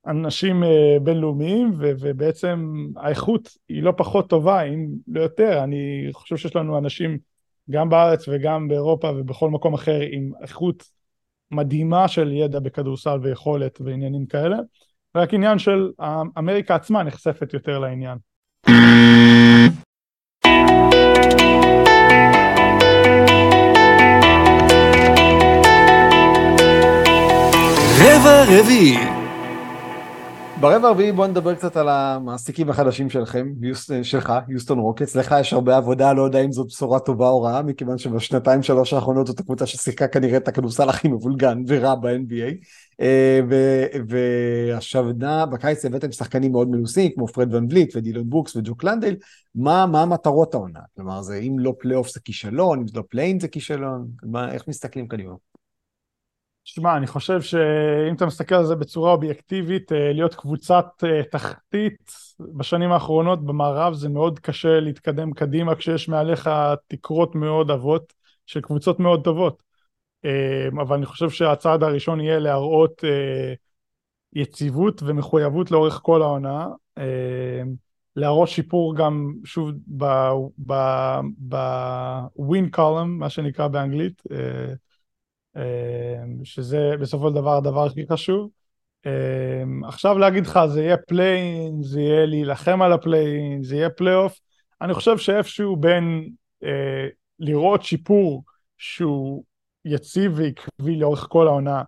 [0.07, 0.63] אנשים
[1.03, 6.79] בינלאומיים ו- ובעצם האיכות היא לא פחות טובה, אם לא יותר, אני חושב שיש לנו
[6.79, 7.19] אנשים
[7.71, 10.85] גם בארץ וגם באירופה ובכל מקום אחר עם איכות
[11.51, 14.57] מדהימה של ידע בכדורסל ויכולת ועניינים כאלה,
[15.15, 15.91] רק עניין של
[16.39, 18.19] אמריקה עצמה נחשפת יותר לעניין.
[27.99, 29.14] רבע רביעי.
[30.65, 35.17] ברבע הרביעי בוא נדבר קצת על המעסיקים החדשים שלכם, יוס, שלך, יוסטון רוקטס.
[35.17, 38.93] לך יש הרבה עבודה, לא יודע אם זאת בשורה טובה או רעה, מכיוון שבשנתיים שלוש
[38.93, 42.55] האחרונות זאת הקבוצה ששיחקה כנראה את הכדורסל הכי מבולגן ורע ב-NBA.
[43.01, 43.41] אה,
[44.09, 49.17] והשנה בקיץ הבאתם שחקנים מאוד מנוסים, כמו פרד ון וליט ודילון בוקס וג'וק לנדל.
[49.55, 50.81] מה, מה המטרות העונה?
[50.97, 54.69] כלומר, זה אם לא פלייאוף זה כישלון, אם זה לא play-in זה כישלון, מה, איך
[54.69, 55.35] מסתכלים קדימה?
[56.65, 62.13] שמע, אני חושב שאם אתה מסתכל על זה בצורה אובייקטיבית, אה, להיות קבוצת אה, תחתית
[62.41, 66.51] בשנים האחרונות במערב זה מאוד קשה להתקדם קדימה כשיש מעליך
[66.89, 68.13] תקרות מאוד עבות
[68.47, 69.63] של קבוצות מאוד טובות.
[70.25, 73.05] אה, אבל אני חושב שהצעד הראשון יהיה להראות
[74.33, 76.67] יציבות ומחויבות לאורך כל העונה.
[78.17, 79.71] להראות שיפור גם, שוב,
[81.39, 84.23] ב win column, מה שנקרא באנגלית.
[85.57, 88.51] אמ, שזה בסופו של דבר הדבר הכי חשוב.
[89.07, 93.91] אמ, עכשיו להגיד לך זה יהיה play-in, זה יהיה להילחם על ה play-in, זה יהיה
[93.91, 94.41] פלייאוף,
[94.81, 96.31] אני חושב שאיפשהו בין
[96.65, 98.45] אה, לראות שיפור
[98.79, 99.45] שהוא
[99.85, 101.83] יציב ועקבי לאורך כל העונה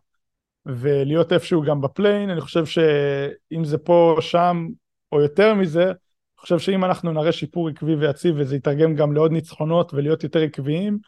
[0.66, 4.66] ולהיות איפשהו גם בפליין, אני חושב שאם זה פה או שם
[5.12, 5.94] או יותר מזה, אני
[6.38, 10.98] חושב שאם אנחנו נראה שיפור עקבי ויציב וזה יתרגם גם לעוד ניצחונות ולהיות יותר עקביים,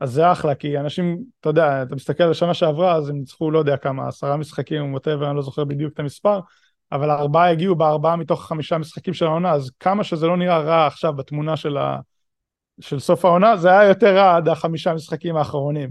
[0.00, 3.50] אז זה אחלה, כי אנשים, אתה יודע, אתה מסתכל על השנה שעברה, אז הם ניצחו
[3.50, 6.40] לא יודע כמה, עשרה משחקים ווטאבר, אני לא זוכר בדיוק את המספר,
[6.92, 10.86] אבל הארבעה הגיעו בארבעה מתוך חמישה משחקים של העונה, אז כמה שזה לא נראה רע
[10.86, 11.98] עכשיו בתמונה של, ה...
[12.80, 15.90] של סוף העונה, זה היה יותר רע עד החמישה משחקים האחרונים.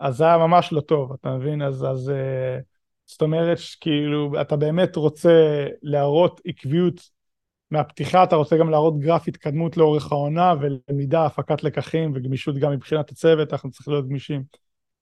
[0.00, 1.62] אז זה היה ממש לא טוב, אתה מבין?
[1.62, 2.62] אז, אז uh,
[3.06, 7.00] זאת אומרת, כאילו, אתה באמת רוצה להראות עקביות
[7.70, 13.10] מהפתיחה אתה רוצה גם להראות גרף התקדמות לאורך העונה ולמידה, הפקת לקחים וגמישות גם מבחינת
[13.10, 14.42] הצוות, אנחנו צריכים להיות גמישים.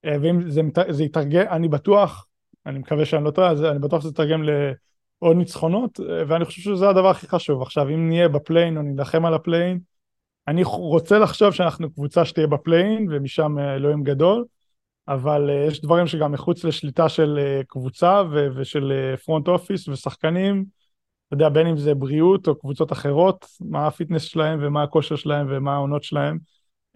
[0.04, 2.26] אה, ואם זה, זה יתרגם, אני בטוח,
[2.66, 6.88] אני מקווה שאני לא טועה, אני בטוח שזה יתרגם לעוד ניצחונות, אה, ואני חושב שזה
[6.88, 7.62] הדבר הכי חשוב.
[7.62, 9.80] עכשיו, אם נהיה ב play-in או נילחם על ה play-in,
[10.48, 14.44] אני רוצה לחשוב שאנחנו קבוצה שתהיה ב play-in, ומשם אה, אלוהים גדול,
[15.08, 17.38] אבל יש דברים שגם מחוץ לשליטה של
[17.68, 18.22] קבוצה
[18.56, 20.64] ושל front office ושחקנים,
[21.28, 25.16] אתה יודע, בין אם זה בריאות או קבוצות אחרות, מה ה fitness שלהם ומה הכושר
[25.16, 26.38] שלהם ומה העונות שלהם.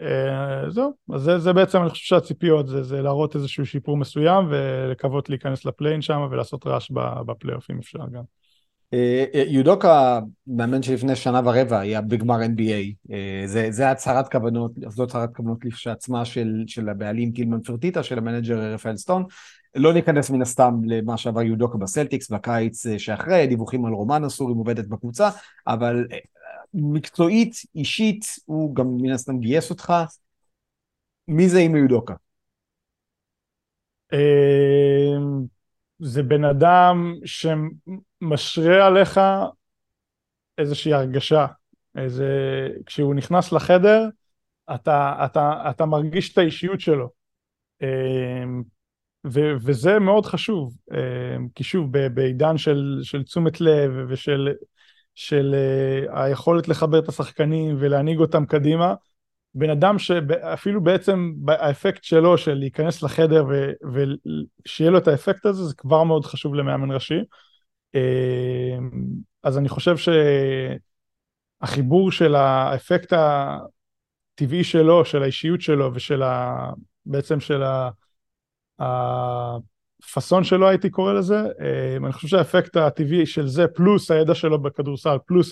[0.01, 4.47] Uh, זהו, אז זה, זה בעצם, אני חושב שהציפיות זה, זה להראות איזשהו שיפור מסוים
[4.51, 6.91] ולקוות להיכנס ל play-in שם ולעשות רעש
[7.27, 8.23] בפלייאוף אם אפשר גם.
[8.95, 13.13] אה, אה, יודוקה, מאמן שלפני שנה ורבע, היה בגמר NBA.
[13.47, 18.26] זה, זה הצהרת כוונות, זו הצהרת כוונות כשלעצמה של, של הבעלים טילמן פרטיטה, של ה
[18.26, 19.25] manager רפאל סטון.
[19.75, 24.49] לא ניכנס מן הסתם למה שעבר יודוקה בסלטיקס בקיץ אה, שאחרי, דיווחים על רומן אסור,
[24.49, 25.29] עם עובדת בקבוצה,
[25.67, 26.19] אבל אה,
[26.75, 29.93] מקצועית, אישית, הוא גם מן הסתם גייס אותך.
[31.29, 32.15] מי זה עם יודוקה?
[34.13, 35.47] אמ,
[35.99, 39.21] זה בן אדם שמשרה עליך
[40.59, 41.47] איזושהי הרגשה.
[41.97, 42.29] איזה...
[42.87, 44.09] כשהוא נכנס לחדר,
[44.75, 47.11] אתה, אתה, אתה מרגיש את האישיות שלו.
[49.27, 54.49] ו- וזה מאוד חשוב, אה, כי שוב, בעידן של, של תשומת לב ושל
[55.15, 58.95] של uh, היכולת לחבר את השחקנים ולהנהיג אותם קדימה,
[59.55, 63.45] בן אדם שאפילו בעצם האפקט שלו של להיכנס לחדר
[63.93, 67.21] ושיהיה לו את האפקט הזה, זה כבר מאוד חשוב למאמן ראשי.
[67.95, 68.79] אה,
[69.43, 69.97] אז אני חושב
[71.63, 76.71] שהחיבור של האפקט הטבעי שלו, של האישיות שלו ושל ה...
[77.07, 77.91] בעצם של ה...
[78.81, 84.63] הפאסון שלו הייתי קורא לזה, אה, אני חושב שהאפקט הטבעי של זה פלוס הידע שלו
[84.63, 85.51] בכדורסל, פלוס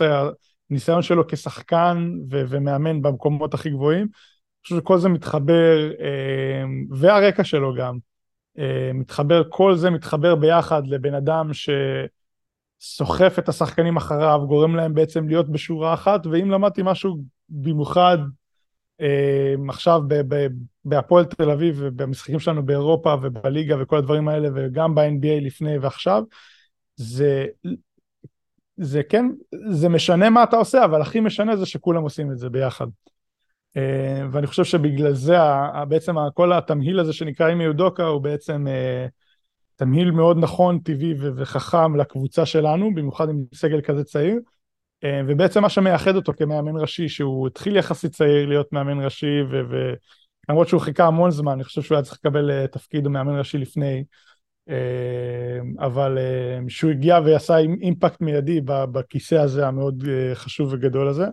[0.70, 7.44] הניסיון שלו כשחקן ו- ומאמן במקומות הכי גבוהים, אני חושב שכל זה מתחבר, אה, והרקע
[7.44, 7.98] שלו גם,
[8.58, 11.50] אה, מתחבר, כל זה מתחבר ביחד לבן אדם
[12.80, 17.18] שסוחף את השחקנים אחריו, גורם להם בעצם להיות בשורה אחת, ואם למדתי משהו
[17.48, 18.18] במיוחד
[19.68, 20.48] עכשיו ב- ב-
[20.84, 26.22] בהפועל תל אביב ובמשחקים שלנו באירופה ובליגה וכל הדברים האלה וגם ב-NBA לפני ועכשיו,
[26.96, 27.46] זה,
[28.76, 29.26] זה כן,
[29.70, 32.86] זה משנה מה אתה עושה, אבל הכי משנה זה שכולם עושים את זה ביחד.
[33.76, 35.36] אה, ואני חושב שבגלל זה
[35.88, 39.06] בעצם כל התמהיל הזה שנקרא אימי יודוקה הוא בעצם אה,
[39.76, 44.38] תמהיל מאוד נכון, טבעי וחכם לקבוצה שלנו, במיוחד עם סגל כזה צעיר.
[45.04, 49.40] אה, ובעצם מה שמייחד אותו כמאמן ראשי, שהוא התחיל יחסית צעיר להיות מאמן ראשי,
[50.48, 53.58] ולמרות שהוא חיכה המון זמן, אני חושב שהוא היה צריך לקבל אה, תפקיד מאמן ראשי
[53.58, 54.04] לפני,
[54.68, 56.18] אה, אבל
[56.68, 61.26] שהוא הגיע ועשה אימפקט מיידי בכיסא הזה המאוד חשוב וגדול הזה.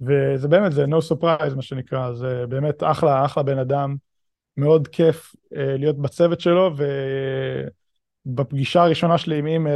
[0.00, 3.96] וזה באמת, זה no surprise מה שנקרא, זה באמת אחלה, אחלה בן אדם,
[4.56, 6.70] מאוד כיף להיות בצוות שלו,
[8.26, 9.66] ובפגישה הראשונה שלי עם אים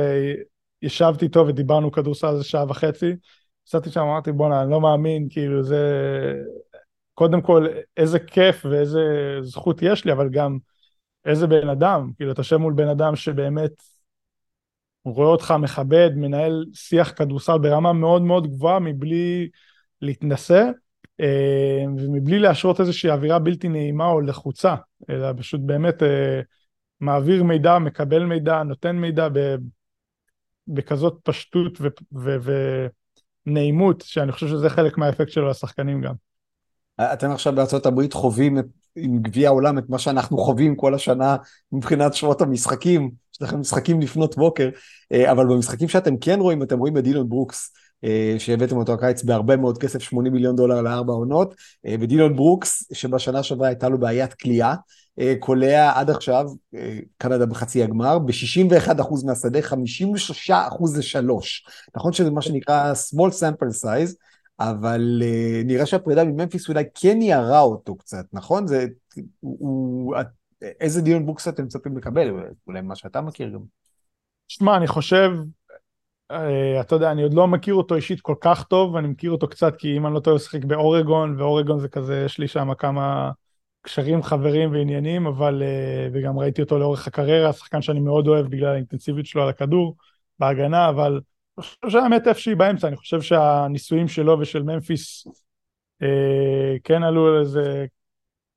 [0.83, 3.12] ישבתי איתו ודיברנו כדורסל איזה שעה וחצי,
[3.68, 5.83] ישבתי שם, אמרתי בואנה, אני לא מאמין, כאילו זה...
[7.14, 7.66] קודם כל,
[7.97, 9.01] איזה כיף ואיזה
[9.43, 10.59] זכות יש לי, אבל גם
[11.24, 13.72] איזה בן אדם, כאילו אתה יושב מול בן אדם שבאמת
[15.05, 19.49] רואה אותך מכבד, מנהל שיח כדורסל ברמה מאוד מאוד גבוהה מבלי
[20.01, 20.70] להתנשא,
[21.20, 24.74] אה, ומבלי להשרות איזושהי אווירה בלתי נעימה או לחוצה,
[25.11, 26.41] אלא פשוט באמת אה,
[27.01, 29.28] מעביר מידע, מקבל מידע, נותן מידע
[30.69, 31.79] בכזאת פשטות
[33.47, 36.15] ונעימות, שאני חושב שזה חלק מהאפקט שלו לשחקנים גם.
[37.01, 41.37] אתם עכשיו בארצות הברית חווים את, עם גביע העולם את מה שאנחנו חווים כל השנה
[41.73, 44.69] מבחינת שעות המשחקים, יש לכם משחקים לפנות בוקר,
[45.13, 47.73] אה, אבל במשחקים שאתם כן רואים, אתם רואים את דילון ברוקס,
[48.05, 51.55] אה, שהבאתם אותו הקיץ בהרבה מאוד כסף, 80 מיליון דולר לארבע עונות,
[51.87, 54.75] אה, ודילון ברוקס, שבשנה שעברה הייתה לו בעיית קליעה, אה,
[55.39, 56.47] קולע עד עכשיו,
[57.19, 61.66] קנדה בחצי הגמר, ב-61% מהשדה, 53% לשלוש.
[61.97, 64.15] נכון שזה מה שנקרא small sample size,
[64.61, 65.23] אבל
[65.65, 68.67] נראה שהפרידה מממפיס אולי כן יערה אותו קצת, נכון?
[68.67, 68.87] זה,
[69.41, 70.15] הוא,
[70.81, 72.31] איזה דילון ברוקס אתם מצפים לקבל?
[72.67, 73.61] אולי מה שאתה מכיר גם.
[74.49, 75.31] שמע, אני חושב,
[76.31, 79.49] אה, אתה יודע, אני עוד לא מכיר אותו אישית כל כך טוב, אני מכיר אותו
[79.49, 82.75] קצת כי אם אני לא טועה, הוא שיחק באורגון, ואורגון זה כזה, יש לי שם
[82.79, 83.31] כמה
[83.83, 88.72] קשרים, חברים ועניינים, אבל, אה, וגם ראיתי אותו לאורך הקריירה, שחקן שאני מאוד אוהב בגלל
[88.72, 89.97] האינטנסיביות שלו על הכדור,
[90.39, 91.20] בהגנה, אבל
[91.59, 95.26] אני חושב שהאמת איפשהי באמצע, אני חושב שהניסויים שלו ושל ממפיס
[96.03, 97.87] אה, כן עלו על איזה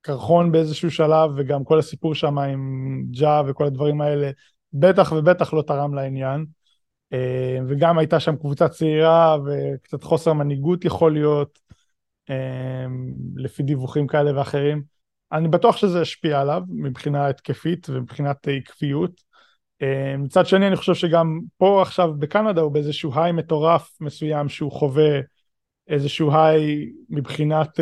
[0.01, 4.32] קרחון באיזשהו שלב, וגם כל הסיפור שם עם ג'ה וכל הדברים האלה,
[4.73, 6.45] בטח ובטח לא תרם לעניין.
[7.13, 11.59] אה, וגם הייתה שם קבוצה צעירה וקצת חוסר מנהיגות יכול להיות,
[12.30, 12.86] אה,
[13.36, 14.95] לפי דיווחים כאלה ואחרים.
[15.32, 19.21] אני בטוח שזה השפיע עליו מבחינה התקפית ומבחינת עקביות.
[19.82, 24.71] אה, מצד שני אני חושב שגם פה עכשיו בקנדה הוא באיזשהו היי מטורף מסוים שהוא
[24.71, 25.19] חווה
[25.88, 27.80] איזשהו היי מבחינת,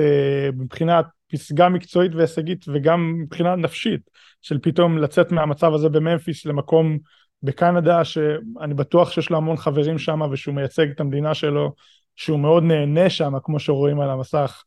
[0.54, 4.02] מבחינת פסגה מקצועית והישגית וגם מבחינה נפשית
[4.42, 6.98] של פתאום לצאת מהמצב הזה בממפיס למקום
[7.44, 11.74] בקנדה, שאני בטוח שיש לו המון חברים שם ושהוא מייצג את המדינה שלו,
[12.16, 14.64] שהוא מאוד נהנה שם, כמו שרואים על המסך,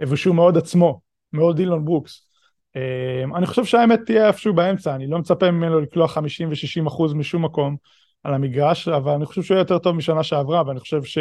[0.00, 1.00] ושהוא מאוד עצמו,
[1.32, 2.28] מאוד אילון ברוקס.
[2.76, 7.14] אמ, אני חושב שהאמת תהיה איפשהו באמצע, אני לא מצפה ממנו לקלוע 50 ו-60 אחוז
[7.14, 7.76] משום מקום
[8.22, 11.18] על המגרש, אבל אני חושב שהוא יהיה יותר טוב משנה שעברה, ואני חושב ש...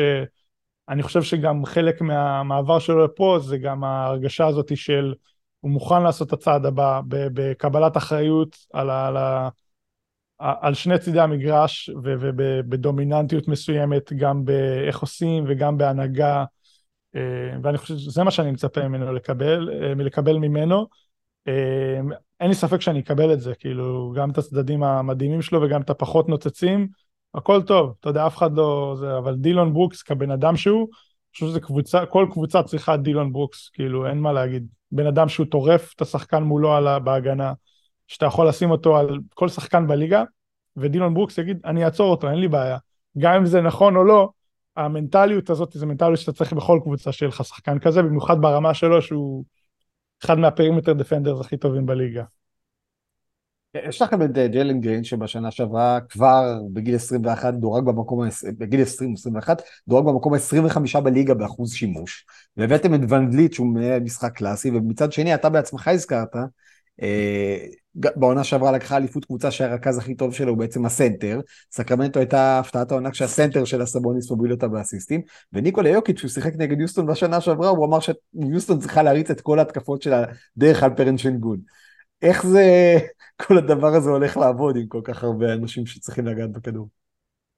[0.89, 5.14] אני חושב שגם חלק מהמעבר שלו לפה זה גם ההרגשה הזאת של
[5.60, 9.08] הוא מוכן לעשות את הצעד הבא בקבלת אחריות על ה...
[9.08, 9.49] על ה
[10.39, 16.45] על שני צידי המגרש ובדומיננטיות מסוימת גם באיך עושים וגם בהנהגה
[17.63, 20.88] ואני חושב שזה מה שאני מצפה ממנו לקבל, אה, מלקבל ממנו.
[21.47, 21.99] אה,
[22.39, 25.89] אין לי ספק שאני אקבל את זה, כאילו גם את הצדדים המדהימים שלו וגם את
[25.89, 26.88] הפחות נוצצים,
[27.34, 28.95] הכל טוב, אתה יודע, אף אחד לא...
[28.99, 33.34] זה, אבל דילון ברוקס כבן אדם שהוא, אני חושב שזה קבוצה, כל קבוצה צריכה דילון
[33.34, 34.68] ברוקס, כאילו אין מה להגיד.
[34.91, 37.53] בן אדם שהוא טורף את השחקן מולו על, בהגנה,
[38.07, 40.24] שאתה יכול לשים אותו על כל שחקן בליגה,
[40.78, 42.78] ודילון ברוקס יגיד, אני אעצור אותו, אין לי בעיה.
[43.18, 44.30] גם אם זה נכון או לא,
[44.78, 49.02] המנטליות הזאת זה מנטליות שאתה צריך בכל קבוצה שיהיה לך שחקן כזה, במיוחד ברמה שלו
[49.02, 49.44] שהוא
[50.24, 52.24] אחד מה perimeter defenders הכי טובים בליגה.
[53.74, 59.50] יש לכם את אה, ג'יילן גרין שבשנה שעברה כבר בגיל 21 דורג במקום, בגיל 20-21
[59.88, 62.26] דורג במקום ה-25 בליגה באחוז שימוש.
[62.58, 63.68] והבאתם את ון וליט שהוא
[64.02, 66.36] משחק קלאסי, ומצד שני אתה בעצמך הזכרת,
[67.95, 71.39] בעונה שעברה לקחה אליפות קבוצה שהרכז הכי טוב שלו הוא בעצם הסנטר.
[71.72, 75.22] סקרמנטו הייתה הפתעת העונה כשהסנטר שלה סבוניס הוביל אותה באסיסטים.
[75.54, 79.60] וניקולה יוקיץ' שהוא שיחק נגד יוסטון בשנה שעברה הוא אמר שיוסטון צריכה להריץ את כל
[79.60, 80.26] ההתקפות שלה
[80.58, 81.60] דרך אלפרן שנגון.
[82.22, 82.98] איך זה,
[83.41, 86.88] כל הדבר הזה הולך לעבוד עם כל כך הרבה אנשים שצריכים לגעת בכדור?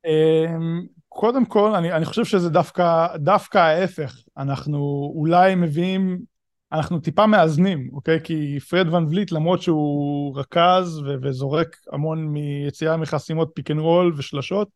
[0.05, 4.15] אמ, קודם כל, אני, אני חושב שזה דווקא, דווקא ההפך.
[4.37, 6.19] אנחנו אולי מביאים,
[6.71, 8.19] אנחנו טיפה מאזנים, אוקיי?
[8.23, 14.13] כי פרד ון וליט, למרות שהוא רכז ו- וזורק המון מיציאה מחסימות pick and roll
[14.17, 14.69] ושלשות,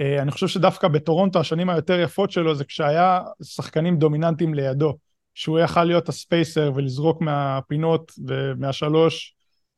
[0.00, 4.98] אה, אני חושב שדווקא בטורונטו השנים היותר יפות שלו זה כשהיה שחקנים דומיננטיים לידו,
[5.34, 9.34] שהוא יכל להיות ה spacer ולזרוק מהפינות ומהשלוש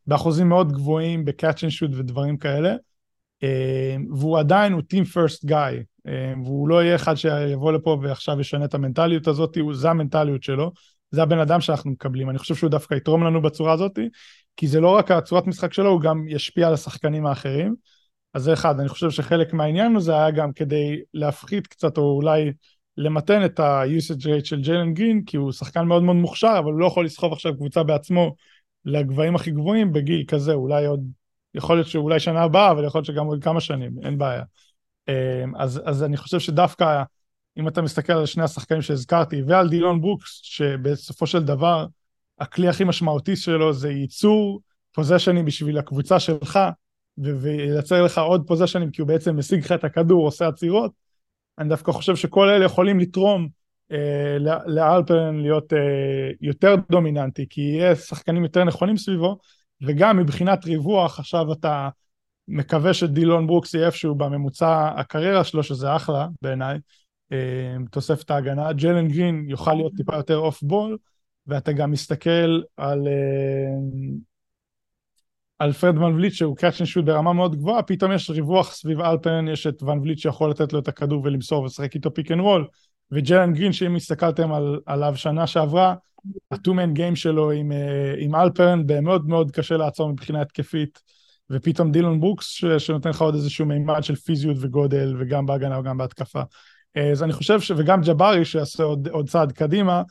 [0.07, 2.75] באחוזים מאוד גבוהים ב catch and shoot ודברים כאלה.
[3.43, 5.83] אה, והוא עדיין, הוא team first guy,
[6.45, 10.73] והוא לא יהיה אחד שיבוא לפה ועכשיו ישנה את המנטליות הזאת, זה המנטליות שלו,
[11.17, 13.99] זה הבן אדם שאנחנו מקבלים, אני חושב שהוא דווקא יתרום לנו בצורה הזאת,
[14.57, 17.75] כי זה לא רק הצורת משחק שלו, הוא גם ישפיע על השחקנים האחרים.
[18.35, 22.53] אז זה אחד, אני חושב שחלק מהעניין הזה היה גם כדי להפחית קצת, או אולי
[22.97, 26.81] למתן את ה-usage rate של ג'יילן גרין, כי הוא שחקן מאוד מאוד מוכשר, אבל הוא
[26.81, 28.35] לא יכול לסחוב עכשיו קבוצה בעצמו
[28.85, 31.01] לגבהים הכי גבוהים בגיל כזה, אולי עוד,
[31.55, 34.43] יכול להיות שאולי שנה הבאה, אבל יכול להיות שגם עוד כמה שנים, אין בעיה.
[35.09, 37.03] אמ, אז, אז אני חושב שדווקא,
[37.59, 41.87] אם אתה מסתכל על שני השחקנים שהזכרתי, ועל דילון ברוקס, שבסופו של דבר,
[42.39, 44.61] הכלי הכי משמעותי שלו זה ייצור
[44.93, 46.59] possession ים בשביל הקבוצה שלך,
[47.19, 50.93] וייצר לך עוד possession ים, כי הוא בעצם משיג לך את הכדור, עושה עצירות.
[51.59, 53.49] אני דווקא חושב שכל אלה יכולים לתרום
[53.93, 54.37] אה,
[54.67, 55.79] לאלפרן להיות אה,
[56.41, 59.39] יותר דומיננטי, כי יהיה שחקנים יותר נכונים סביבו,
[59.83, 61.89] וגם מבחינת ריווח, עכשיו אתה
[62.49, 66.79] מקווה שדילון ברוקס יהיה איפשהו בממוצע הקריירה שלו, שזה אחלה בעיניי,
[67.91, 68.73] תוספת ההגנה.
[68.73, 70.97] ג'לן גרין יוכל להיות טיפה יותר off ball,
[71.47, 73.09] ואתה גם מסתכל על...
[73.09, 74.17] אה,
[75.59, 79.01] על פרד ון וליט שהוא catch and shoot ברמה מאוד גבוהה, פתאום יש ריווח סביב
[79.01, 82.41] אלפרן, יש את ון וליט שיכול לתת לו את הכדור ולמסור ולשחק איתו pick and
[82.41, 82.67] roll,
[83.13, 85.95] וג'לן גרין שאם הסתכלתם על, עליו שנה שעברה,
[86.51, 91.03] ה two-man game שלו עם, אה, עם אלפרן מאוד מאוד קשה לעצור מבחינה התקפית,
[91.51, 92.47] ופתאום דילון ברוקס
[92.79, 96.43] שנותן לך עוד איזשהו מימד של פיזיות וגודל, וגם בהגנה וגם בהתקפה.
[97.13, 97.71] אז אני חושב ש...
[97.77, 100.03] וגם ג'בארי שיעשה עוד, עוד צעד קדימה,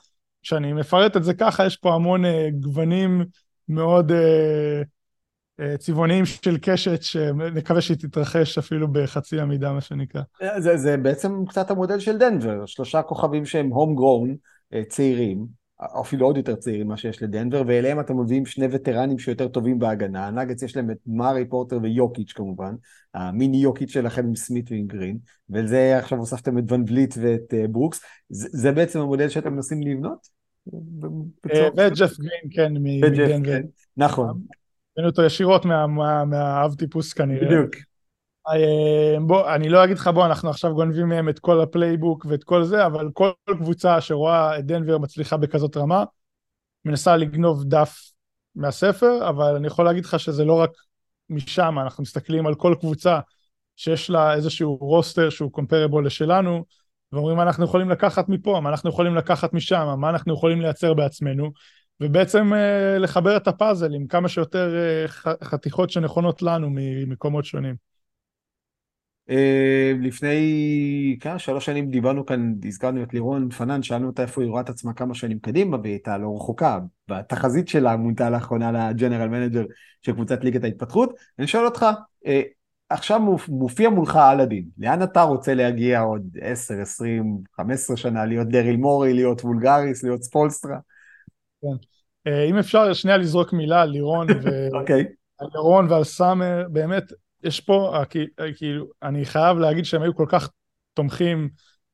[0.45, 3.25] כשאני מפרט את זה ככה, יש פה המון אה, גוונים
[3.69, 4.11] מאוד...
[4.11, 4.81] אה,
[5.59, 10.21] אה, צבעוניים של קשת שנקווה שהיא תתרחש אפילו בחצי המידה מה שנקרא.
[10.57, 14.35] זה, זה בעצם קצת המודל של דנבר, שלושה כוכבים שהם הום גרון,
[14.87, 15.45] צעירים,
[15.81, 20.27] אפילו עוד יותר צעירים ממה שיש לדנבר, ואליהם אתה מביאים שני וטרנים שיותר טובים בהגנה,
[20.27, 22.75] הנאגץ יש להם את מארי פורטר ויוקיץ' כמובן,
[23.13, 25.17] המיני יוקיץ' שלכם עם סמית ועם גרין,
[25.49, 29.81] ולזה עכשיו הוספתם את ון וליט ואת uh, ברוקס, זה, זה בעצם המודל שאתם מנסים
[29.81, 30.27] לבנות?
[31.53, 33.57] אה, וג'ף גרין כן מדנבר.
[33.97, 34.29] נכון,
[34.93, 37.45] הבאנו אותו ישירות מה- מה- מהאב טיפוס כנראה.
[37.47, 37.75] בדיוק.
[38.47, 42.25] אה, בוא, אני לא אגיד לך בוא, אנחנו עכשיו גונבים מהם את כל ה playbook
[42.29, 46.03] ואת כל זה, אבל כל קבוצה שרואה את דנבר מצליחה בכזאת רמה,
[46.85, 48.11] מנסה לגנוב דף
[48.55, 50.71] מהספר, אבל אני יכול להגיד לך שזה לא רק
[51.29, 53.19] משם, אנחנו מסתכלים על כל קבוצה
[53.75, 56.65] שיש לה איזשהו רוסטר שהוא קומפרבול לשלנו,
[57.11, 61.51] ואומרים אנחנו יכולים לקחת מפה, מה אנחנו יכולים לקחת משם, מה אנחנו יכולים לייצר בעצמנו,
[62.01, 65.07] ובעצם אה, לחבר את הפאזל עם כמה שיותר אה,
[65.43, 67.94] חתיכות שנכונות לנו ממקומות שונים.
[69.29, 74.49] אה, לפני כמה שלוש שנים דיברנו כאן, הזכרנו את לירון פנן, שאלנו אותה איפה היא
[74.49, 76.79] רואה את עצמה כמה שנים קדימה, והיא הייתה לא רחוקה.
[77.07, 79.63] בתחזית שלה מונתה לאחרונה ל general manager
[80.01, 81.13] של קבוצת ליגת ההתפתחות.
[81.39, 81.85] אני שואל אותך,
[82.25, 82.41] אה,
[82.89, 88.47] עכשיו מופ- מופיע מולך אלאדין, לאן אתה רוצה להגיע עוד 10, 20, 15 שנה, להיות
[88.47, 90.77] דריל מורי, להיות וולגריס, להיות ספולסטרה?
[92.27, 94.67] אה, אם אפשר שנייה לזרוק מילה על ירון ו...
[94.79, 95.05] אוקיי.
[95.39, 97.03] על ירון ועל סאמר, באמת,
[97.45, 98.03] יש פה, אה,
[98.39, 100.49] אה, כאילו, אני חייב להגיד שהם היו כל כך
[100.93, 101.49] תומכים,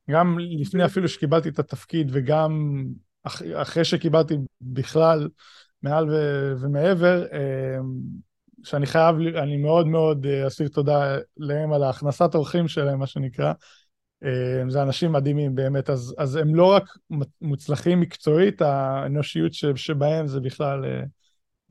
[0.09, 2.83] גם לפני אפילו שקיבלתי את התפקיד וגם
[3.23, 5.29] אח, אחרי שקיבלתי בכלל,
[5.83, 7.77] מעל ו, ומעבר, אה,
[8.63, 13.53] שאני חייב, אני מאוד מאוד אסיר תודה להם על הכנסת אורחים שלהם, מה שנקרא.
[14.69, 16.83] זה אנשים מדהימים באמת, אז, אז הם לא רק
[17.41, 20.85] מוצלחים מקצועית, האנושיות ש, שבהם זה בכלל...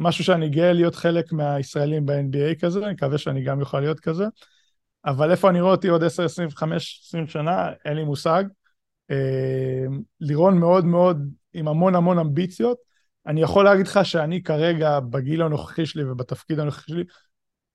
[0.01, 4.24] משהו שאני גאה להיות חלק מהישראלים ב-NBA כזה, אני מקווה שאני גם אוכל להיות כזה.
[5.05, 8.44] אבל איפה אני רואה אותי עוד 10, 25, 20 שנה, אין לי מושג.
[9.11, 9.84] אה,
[10.20, 12.78] לירון מאוד מאוד עם המון המון אמביציות,
[13.26, 17.05] אני יכול להגיד לך שאני כרגע, בגיל הנוכחי שלי ובתפקיד הנוכחי שלי,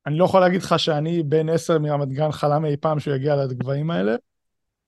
[0.06, 3.36] אני לא יכול להגיד לך שאני בן עשר מרמת גן חלם אי פעם שהוא יגיע
[3.36, 4.16] לגבהים האלה.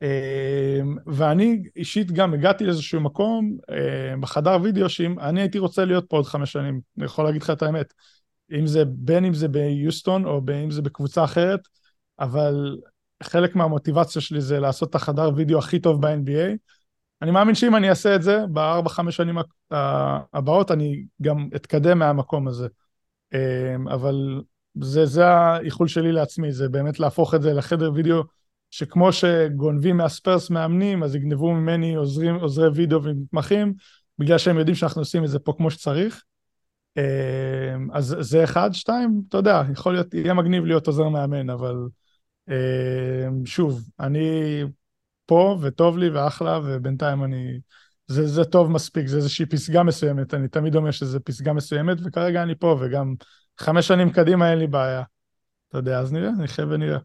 [0.01, 6.05] אה, ואני אישית גם הגעתי לאיזשהו מקום אה, בחדר וידאו שאם אני הייתי רוצה להיות
[6.09, 7.93] פה עוד חמש שנים, אני יכול להגיד לך את האמת.
[8.51, 11.59] אם זה, בין אם זה ביוסטון או בין אם זה בקבוצה אחרת,
[12.19, 12.77] אבל
[13.23, 16.57] חלק מהמוטיבציה שלי זה לעשות את החדר וידאו הכי טוב ב-NBA.
[17.21, 19.37] אני מאמין שאם אני אעשה את זה, בארבע, חמש שנים
[20.33, 22.67] הבאות, אני גם אתקדם מהמקום הזה.
[23.33, 24.41] אה, אבל
[24.81, 28.23] זה, זה האיחול שלי לעצמי, זה באמת להפוך את זה לחדר וידאו
[28.78, 33.73] שכמו שגונבים מהספרס מאמנים, אז יגנבו ממני עוזרים, עוזרי וידאו ומתמחים,
[34.19, 36.23] בגלל שהם יודעים שאנחנו עושים את זה פה כמו שצריך.
[36.97, 41.75] אה, אז זה אחד, שתיים, אתה יודע, יכול להיות, יהיה מגניב להיות עוזר מאמן, אבל
[42.49, 44.61] אה, שוב, אני
[45.25, 47.59] פה וטוב לי ואחלה, ובינתיים אני,
[48.07, 52.43] זה, זה טוב מספיק, זה איזושהי פסגה מסוימת, אני תמיד אומר שזה פסגה מסוימת, וכרגע
[52.43, 53.13] אני פה, וגם
[53.59, 55.03] חמש שנים קדימה אין לי בעיה.
[55.69, 56.99] אתה יודע, אז נראה, נחיה ונראה.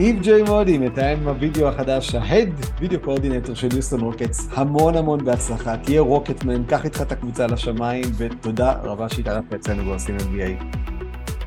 [0.00, 2.48] איב ג'יי מודי, מתאם הווידאו החדש, ה head
[2.80, 8.04] video coordinator של יוסטון רוקטס, המון המון בהצלחה, תהיה רוקטמן, קח איתך את הקבוצה לשמיים,
[8.16, 10.76] ותודה רבה שהתארחת אצלנו ועושים NBA.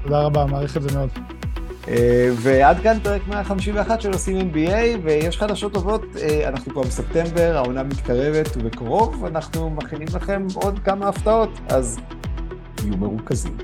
[0.03, 1.09] תודה רבה, מעריך את זה מאוד.
[1.87, 7.53] אה, ועד כאן פרק 151 של עושים NBA, ויש חדשות טובות, אה, אנחנו כבר בספטמבר,
[7.55, 11.99] העונה מתקרבת ובקרוב אנחנו מכינים לכם עוד כמה הפתעות, אז
[12.75, 13.57] תהיו מרוכזים.